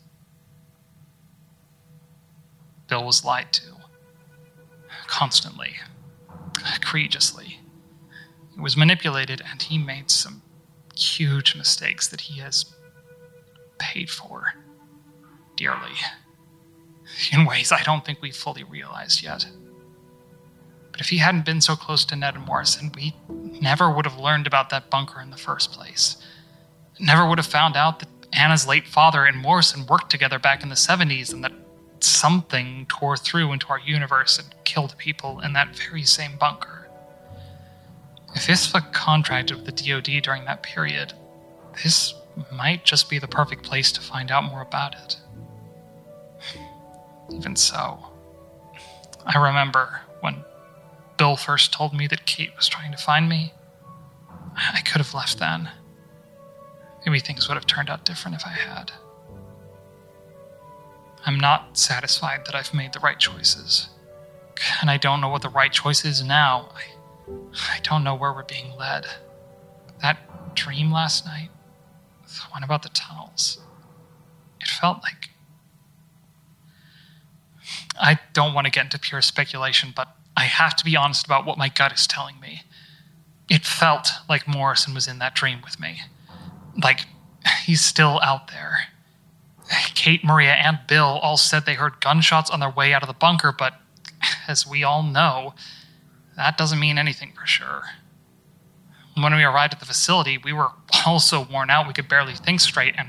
Bill 2.88 3.04
was 3.04 3.24
lied 3.24 3.52
to. 3.52 3.62
Constantly. 5.06 5.74
Egregiously. 6.76 7.60
He 8.54 8.60
was 8.60 8.76
manipulated, 8.76 9.42
and 9.48 9.60
he 9.60 9.78
made 9.78 10.10
some 10.10 10.42
huge 10.96 11.54
mistakes 11.54 12.08
that 12.08 12.22
he 12.22 12.40
has 12.40 12.74
paid 13.78 14.10
for 14.10 14.54
dearly 15.56 15.96
in 17.32 17.44
ways 17.44 17.72
I 17.72 17.82
don't 17.82 18.04
think 18.04 18.20
we've 18.22 18.36
fully 18.36 18.64
realized 18.64 19.22
yet. 19.22 19.46
But 20.92 21.00
if 21.00 21.08
he 21.08 21.18
hadn't 21.18 21.44
been 21.44 21.60
so 21.60 21.76
close 21.76 22.04
to 22.06 22.16
Ned 22.16 22.34
and 22.34 22.44
Morrison, 22.44 22.90
we 22.94 23.14
never 23.28 23.90
would 23.90 24.04
have 24.04 24.18
learned 24.18 24.46
about 24.46 24.70
that 24.70 24.90
bunker 24.90 25.20
in 25.20 25.30
the 25.30 25.36
first 25.36 25.72
place. 25.72 26.16
Never 26.98 27.28
would 27.28 27.38
have 27.38 27.46
found 27.46 27.76
out 27.76 28.00
that 28.00 28.08
Anna's 28.32 28.66
late 28.66 28.86
father 28.86 29.24
and 29.24 29.38
Morrison 29.38 29.86
worked 29.86 30.10
together 30.10 30.38
back 30.38 30.62
in 30.62 30.68
the 30.68 30.74
70s 30.74 31.32
and 31.32 31.44
that 31.44 31.52
something 32.00 32.86
tore 32.88 33.16
through 33.16 33.52
into 33.52 33.68
our 33.68 33.78
universe 33.78 34.38
and 34.38 34.54
killed 34.64 34.96
people 34.98 35.40
in 35.40 35.52
that 35.52 35.76
very 35.76 36.02
same 36.02 36.36
bunker. 36.38 36.88
If 38.34 38.46
ISFA 38.46 38.92
contracted 38.92 39.56
with 39.56 39.66
the 39.66 39.72
DoD 39.72 40.22
during 40.22 40.44
that 40.44 40.62
period, 40.62 41.12
this 41.82 42.14
might 42.52 42.84
just 42.84 43.10
be 43.10 43.18
the 43.18 43.28
perfect 43.28 43.64
place 43.64 43.92
to 43.92 44.00
find 44.00 44.30
out 44.30 44.44
more 44.44 44.62
about 44.62 44.94
it. 44.94 45.16
Even 47.32 47.56
so, 47.56 47.98
I 49.26 49.38
remember 49.38 50.00
when 50.20 50.44
Bill 51.16 51.36
first 51.36 51.72
told 51.72 51.92
me 51.92 52.06
that 52.06 52.26
Kate 52.26 52.54
was 52.56 52.68
trying 52.68 52.92
to 52.92 52.98
find 52.98 53.28
me. 53.28 53.52
I 54.56 54.80
could 54.80 54.98
have 54.98 55.14
left 55.14 55.38
then. 55.38 55.70
Maybe 57.04 57.20
things 57.20 57.48
would 57.48 57.54
have 57.54 57.66
turned 57.66 57.90
out 57.90 58.04
different 58.04 58.36
if 58.36 58.46
I 58.46 58.50
had. 58.50 58.92
I'm 61.26 61.38
not 61.38 61.76
satisfied 61.76 62.46
that 62.46 62.54
I've 62.54 62.74
made 62.74 62.92
the 62.92 63.00
right 63.00 63.18
choices. 63.18 63.88
And 64.80 64.90
I 64.90 64.96
don't 64.96 65.20
know 65.20 65.28
what 65.28 65.42
the 65.42 65.48
right 65.48 65.72
choice 65.72 66.04
is 66.04 66.22
now. 66.22 66.70
I, 66.74 67.32
I 67.76 67.80
don't 67.82 68.04
know 68.04 68.14
where 68.14 68.32
we're 68.32 68.44
being 68.44 68.72
led. 68.76 69.06
That 70.02 70.54
dream 70.54 70.90
last 70.90 71.26
night, 71.26 71.50
the 72.36 72.50
one 72.50 72.62
about 72.62 72.82
the 72.82 72.88
tunnels, 72.90 73.58
it 74.60 74.68
felt 74.68 75.02
like 75.02 75.30
I 78.00 78.18
don't 78.32 78.54
want 78.54 78.66
to 78.66 78.70
get 78.70 78.84
into 78.84 78.98
pure 78.98 79.22
speculation, 79.22 79.92
but 79.94 80.08
I 80.36 80.44
have 80.44 80.76
to 80.76 80.84
be 80.84 80.96
honest 80.96 81.26
about 81.26 81.46
what 81.46 81.58
my 81.58 81.68
gut 81.68 81.92
is 81.92 82.06
telling 82.06 82.38
me. 82.40 82.62
It 83.50 83.64
felt 83.64 84.10
like 84.28 84.46
Morrison 84.46 84.94
was 84.94 85.08
in 85.08 85.18
that 85.18 85.34
dream 85.34 85.60
with 85.64 85.80
me. 85.80 86.02
Like 86.80 87.06
he's 87.64 87.80
still 87.80 88.20
out 88.22 88.48
there. 88.48 88.88
Kate, 89.94 90.24
Maria, 90.24 90.52
and 90.52 90.78
Bill 90.86 91.18
all 91.22 91.36
said 91.36 91.66
they 91.66 91.74
heard 91.74 92.00
gunshots 92.00 92.50
on 92.50 92.60
their 92.60 92.70
way 92.70 92.92
out 92.92 93.02
of 93.02 93.08
the 93.08 93.14
bunker, 93.14 93.52
but 93.56 93.74
as 94.46 94.66
we 94.66 94.84
all 94.84 95.02
know, 95.02 95.54
that 96.36 96.56
doesn't 96.56 96.78
mean 96.78 96.98
anything 96.98 97.32
for 97.38 97.46
sure. 97.46 97.82
When 99.20 99.34
we 99.34 99.42
arrived 99.42 99.74
at 99.74 99.80
the 99.80 99.86
facility, 99.86 100.38
we 100.38 100.52
were 100.52 100.70
all 101.06 101.18
so 101.18 101.46
worn 101.50 101.70
out 101.70 101.86
we 101.86 101.92
could 101.92 102.08
barely 102.08 102.34
think 102.34 102.60
straight, 102.60 102.94
and 102.96 103.08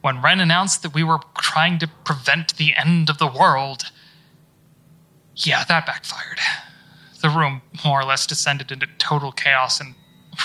when 0.00 0.22
Ren 0.22 0.40
announced 0.40 0.82
that 0.82 0.94
we 0.94 1.04
were 1.04 1.18
trying 1.38 1.78
to 1.78 1.88
prevent 2.04 2.56
the 2.56 2.74
end 2.76 3.10
of 3.10 3.18
the 3.18 3.26
world, 3.26 3.90
yeah, 5.34 5.64
that 5.64 5.86
backfired. 5.86 6.38
The 7.22 7.28
room 7.28 7.62
more 7.84 8.00
or 8.00 8.04
less 8.04 8.26
descended 8.26 8.70
into 8.70 8.86
total 8.98 9.32
chaos, 9.32 9.80
and 9.80 9.94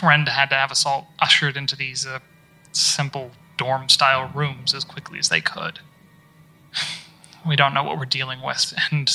Ren 0.02 0.26
had 0.26 0.50
to 0.50 0.56
have 0.56 0.72
us 0.72 0.86
all 0.86 1.08
ushered 1.20 1.58
into 1.58 1.76
these 1.76 2.06
uh, 2.06 2.20
simple 2.72 3.32
dorm 3.58 3.90
style 3.90 4.32
rooms 4.34 4.74
as 4.74 4.84
quickly 4.84 5.20
as 5.20 5.30
they 5.30 5.42
could. 5.42 5.80
We 7.44 7.56
don't 7.56 7.74
know 7.74 7.84
what 7.84 7.98
we're 7.98 8.06
dealing 8.06 8.44
with, 8.44 8.72
and 8.92 9.12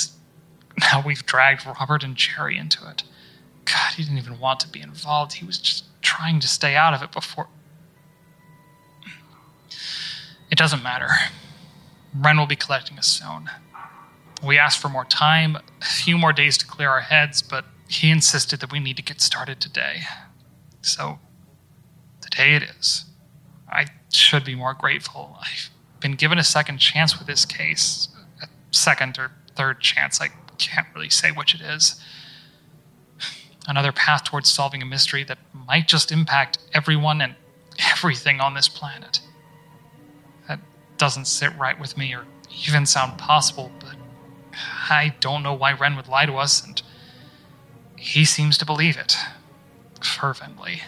now 0.81 1.01
we've 1.07 1.25
dragged 1.25 1.64
Robert 1.64 2.03
and 2.03 2.16
Jerry 2.16 2.59
into 2.59 2.88
it. 2.90 3.05
He 3.96 4.02
didn't 4.02 4.18
even 4.18 4.38
want 4.38 4.61
to 4.61 4.68
be 4.68 4.80
involved. 4.82 5.32
He 5.32 5.46
was 5.46 5.59
just 5.59 5.85
trying 6.02 6.38
to 6.40 6.48
stay 6.48 6.76
out 6.76 6.92
of 6.92 7.02
it 7.02 7.12
before. 7.12 7.48
It 10.50 10.59
doesn't 10.59 10.82
matter. 10.82 11.09
Ren 12.14 12.38
will 12.38 12.46
be 12.46 12.56
collecting 12.56 12.98
us 12.98 13.06
soon. 13.06 13.50
We 14.44 14.59
asked 14.59 14.78
for 14.78 14.88
more 14.88 15.04
time, 15.04 15.56
a 15.56 15.85
few 15.85 16.18
more 16.18 16.32
days 16.32 16.59
to 16.59 16.66
clear 16.66 16.90
our 16.90 17.00
heads, 17.00 17.42
but 17.42 17.64
he 17.88 18.11
insisted 18.11 18.61
that 18.61 18.70
we 18.70 18.80
need 18.80 18.96
to 18.96 19.02
get 19.02 19.20
started 19.20 19.61
today. 19.61 20.02
So, 20.82 21.18
today 22.20 22.54
it 22.54 22.62
is. 22.62 23.06
I 23.68 23.87
should 24.12 24.44
be 24.44 24.54
more 24.54 24.74
grateful. 24.74 25.38
I've 25.40 25.70
been 26.00 26.12
given 26.12 26.38
a 26.38 26.44
second 26.44 26.78
chance 26.78 27.18
with 27.18 27.26
this 27.26 27.44
case. 27.44 28.09
A 28.42 28.46
second 28.70 29.18
or 29.18 29.32
third 29.56 29.80
chance, 29.80 30.20
I 30.20 30.28
can't 30.59 30.87
really 30.94 31.11
say 31.11 31.30
which 31.30 31.54
it 31.54 31.61
is. 31.61 32.00
Another 33.66 33.92
path 33.92 34.24
towards 34.24 34.48
solving 34.48 34.81
a 34.83 34.87
mystery 34.87 35.24
that 35.24 35.38
might 35.52 35.88
just 35.88 36.12
impact 36.12 36.59
everyone 36.72 37.20
and 37.20 37.35
everything 37.92 38.40
on 38.40 38.55
this 38.55 38.68
planet. 38.68 39.20
That 40.48 40.61
doesn't 40.98 41.26
sit 41.26 41.57
right 41.59 41.79
with 41.79 41.96
me 41.96 42.14
or 42.14 42.24
even 42.66 42.87
sound 42.87 43.18
possible, 43.18 43.72
but 43.81 43.96
I 44.88 45.14
don't 45.20 45.42
know 45.42 45.52
why 45.52 45.72
Ren 45.72 45.96
would 45.96 46.09
lie 46.09 46.26
to 46.26 46.37
us, 46.37 46.64
and 46.64 46.81
he 47.96 48.24
seems 48.24 48.57
to 48.59 48.64
believe 48.64 48.96
it 48.96 49.16
fervently. 50.00 50.83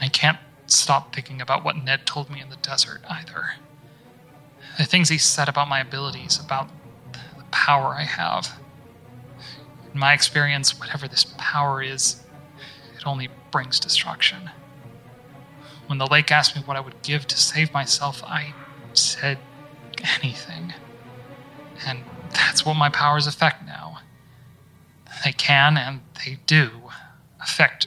I 0.00 0.08
can't 0.08 0.38
stop 0.66 1.14
thinking 1.14 1.40
about 1.40 1.64
what 1.64 1.76
Ned 1.76 2.06
told 2.06 2.28
me 2.28 2.40
in 2.40 2.50
the 2.50 2.56
desert 2.56 3.00
either. 3.08 3.54
The 4.76 4.84
things 4.84 5.08
he 5.08 5.18
said 5.18 5.48
about 5.48 5.68
my 5.68 5.80
abilities, 5.80 6.38
about 6.38 6.68
the 7.12 7.44
power 7.50 7.94
I 7.94 8.02
have. 8.02 8.60
In 9.96 10.00
my 10.00 10.12
experience, 10.12 10.78
whatever 10.78 11.08
this 11.08 11.24
power 11.38 11.82
is, 11.82 12.22
it 12.94 13.06
only 13.06 13.30
brings 13.50 13.80
destruction. 13.80 14.50
When 15.86 15.96
the 15.96 16.06
lake 16.06 16.30
asked 16.30 16.54
me 16.54 16.60
what 16.60 16.76
I 16.76 16.80
would 16.80 17.00
give 17.00 17.26
to 17.28 17.38
save 17.38 17.72
myself, 17.72 18.22
I 18.22 18.52
said 18.92 19.38
anything. 20.22 20.74
And 21.86 22.00
that's 22.30 22.62
what 22.66 22.74
my 22.74 22.90
powers 22.90 23.26
affect 23.26 23.64
now. 23.64 24.00
They 25.24 25.32
can, 25.32 25.78
and 25.78 26.02
they 26.26 26.40
do, 26.46 26.90
affect 27.40 27.86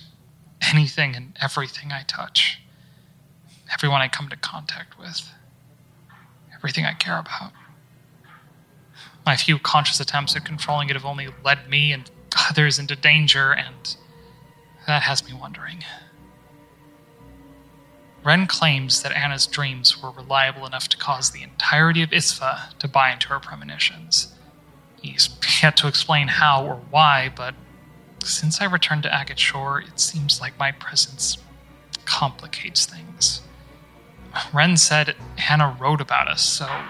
anything 0.74 1.16
and 1.16 1.38
everything 1.40 1.92
I 1.92 2.06
touch, 2.08 2.60
everyone 3.72 4.02
I 4.02 4.08
come 4.08 4.26
into 4.26 4.38
contact 4.38 4.98
with, 4.98 5.32
everything 6.56 6.86
I 6.86 6.94
care 6.94 7.20
about. 7.20 7.52
My 9.30 9.36
few 9.36 9.60
conscious 9.60 10.00
attempts 10.00 10.36
at 10.36 10.44
controlling 10.44 10.90
it 10.90 10.96
have 10.96 11.06
only 11.06 11.28
led 11.46 11.70
me 11.70 11.94
and 11.94 12.10
others 12.50 12.80
into 12.80 12.96
danger, 12.96 13.54
and 13.54 13.96
that 14.88 15.04
has 15.04 15.24
me 15.24 15.34
wondering. 15.40 15.84
Ren 18.24 18.48
claims 18.48 19.04
that 19.04 19.12
Anna's 19.12 19.46
dreams 19.46 20.02
were 20.02 20.10
reliable 20.10 20.66
enough 20.66 20.88
to 20.88 20.98
cause 20.98 21.30
the 21.30 21.44
entirety 21.44 22.02
of 22.02 22.10
Isfa 22.10 22.76
to 22.80 22.88
buy 22.88 23.12
into 23.12 23.28
her 23.28 23.40
premonitions. 23.40 24.34
He's 25.00 25.30
yet 25.62 25.78
to 25.78 25.88
explain 25.88 26.30
how 26.30 26.66
or 26.66 26.82
why, 26.90 27.32
but 27.36 27.54
since 28.24 28.60
I 28.60 28.66
returned 28.66 29.04
to 29.04 29.14
Agate 29.14 29.38
Shore, 29.38 29.80
it 29.80 30.00
seems 30.00 30.42
like 30.42 30.58
my 30.58 30.72
presence 30.72 31.38
complicates 32.06 32.88
things. 32.88 33.44
Ren 34.52 34.76
said 34.76 35.16
Anna 35.48 35.78
wrote 35.80 36.02
about 36.02 36.28
us, 36.28 36.42
so 36.42 36.66
I 36.66 36.88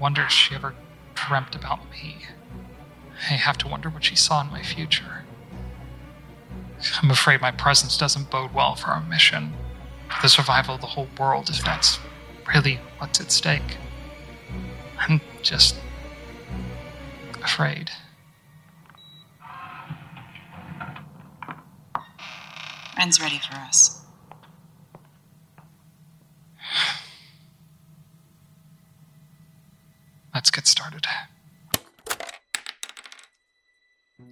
wonder 0.00 0.22
if 0.24 0.32
she 0.32 0.56
ever 0.56 0.74
dreamt 1.14 1.54
about 1.54 1.90
me. 1.90 2.26
I 3.30 3.34
have 3.34 3.58
to 3.58 3.68
wonder 3.68 3.88
what 3.88 4.04
she 4.04 4.16
saw 4.16 4.40
in 4.40 4.48
my 4.48 4.62
future. 4.62 5.24
I'm 7.02 7.10
afraid 7.10 7.40
my 7.40 7.52
presence 7.52 7.96
doesn't 7.96 8.30
bode 8.30 8.52
well 8.52 8.74
for 8.74 8.88
our 8.88 9.02
mission, 9.02 9.54
for 10.08 10.22
the 10.22 10.28
survival 10.28 10.74
of 10.74 10.80
the 10.80 10.88
whole 10.88 11.08
world, 11.18 11.48
if 11.48 11.64
that's 11.64 11.98
really 12.52 12.80
what's 12.98 13.20
at 13.20 13.30
stake. 13.30 13.76
I'm 14.98 15.20
just 15.42 15.76
afraid. 17.42 17.90
Ren's 22.98 23.20
ready 23.20 23.38
for 23.38 23.56
us. 23.56 24.04
Let's 30.42 30.50
get 30.50 30.66
started. 30.66 31.06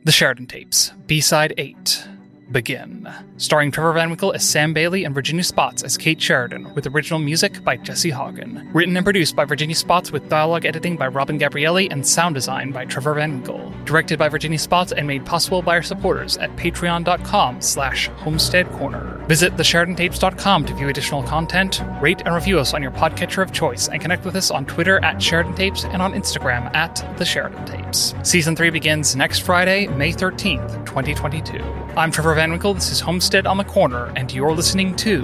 The 0.03 0.11
Sheridan 0.11 0.49
Tapes, 0.49 0.90
B 1.07 1.20
Side 1.20 1.55
8. 1.57 2.05
Begin. 2.51 3.09
Starring 3.37 3.70
Trevor 3.70 3.92
Van 3.92 4.11
Winkle 4.11 4.33
as 4.33 4.42
Sam 4.42 4.75
Bailey 4.75 5.05
and 5.05 5.14
Virginia 5.14 5.44
Spotts 5.44 5.85
as 5.85 5.96
Kate 5.96 6.20
Sheridan, 6.20 6.75
with 6.75 6.88
original 6.88 7.20
music 7.20 7.62
by 7.62 7.77
Jesse 7.77 8.11
Haugen. 8.11 8.68
Written 8.75 8.96
and 8.96 9.07
produced 9.07 9.37
by 9.37 9.44
Virginia 9.44 9.77
Spotts 9.77 10.11
with 10.11 10.29
dialogue 10.29 10.64
editing 10.64 10.96
by 10.96 11.07
Robin 11.07 11.38
Gabrielli 11.38 11.87
and 11.92 12.05
sound 12.05 12.35
design 12.35 12.73
by 12.73 12.87
Trevor 12.87 13.14
Van 13.14 13.35
Winkle. 13.35 13.73
Directed 13.85 14.18
by 14.18 14.29
Virginia 14.29 14.59
Spotts 14.59 14.90
and 14.90 15.07
made 15.07 15.25
possible 15.25 15.62
by 15.62 15.77
our 15.77 15.83
supporters 15.83 16.37
at 16.38 16.51
patreon.com 16.57 17.61
slash 17.61 18.09
homestead 18.16 18.68
corner. 18.73 19.19
Visit 19.31 19.57
thesheridantapes.com 19.57 20.64
to 20.64 20.75
view 20.75 20.88
additional 20.88 21.23
content, 21.23 21.85
rate 22.01 22.21
and 22.25 22.35
review 22.35 22.59
us 22.59 22.75
on 22.75 22.83
your 22.83 22.90
podcatcher 22.90 23.40
of 23.40 23.53
choice, 23.53 23.87
and 23.87 24.01
connect 24.01 24.25
with 24.25 24.35
us 24.35 24.51
on 24.51 24.66
Twitter 24.66 24.99
at 25.05 25.23
Sheridan 25.23 25.55
Tapes 25.55 25.85
and 25.85 26.03
on 26.03 26.14
Instagram 26.14 26.75
at 26.75 27.16
The 27.16 27.25
Sheridan 27.25 27.64
Tapes. 27.64 28.12
Season 28.25 28.57
3 28.57 28.71
begins 28.71 29.14
next 29.14 29.43
Friday, 29.43 29.87
May 29.87 30.12
13th, 30.12 30.85
2022. 30.85 31.62
I'm 31.97 32.11
Trevor 32.11 32.35
Van 32.35 32.51
Winkle, 32.51 32.75
this 32.75 32.90
is 32.90 32.99
Homestead 32.99 33.47
on 33.47 33.57
the 33.57 33.62
Corner, 33.62 34.12
and 34.16 34.33
you're 34.33 34.53
listening 34.53 34.97
to 34.97 35.21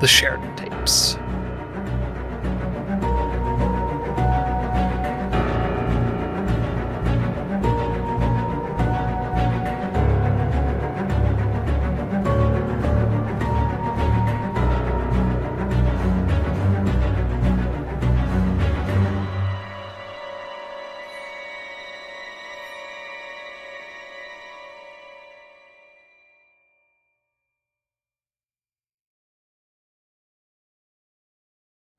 The 0.00 0.08
Sheridan 0.08 0.56
Tapes. 0.56 1.16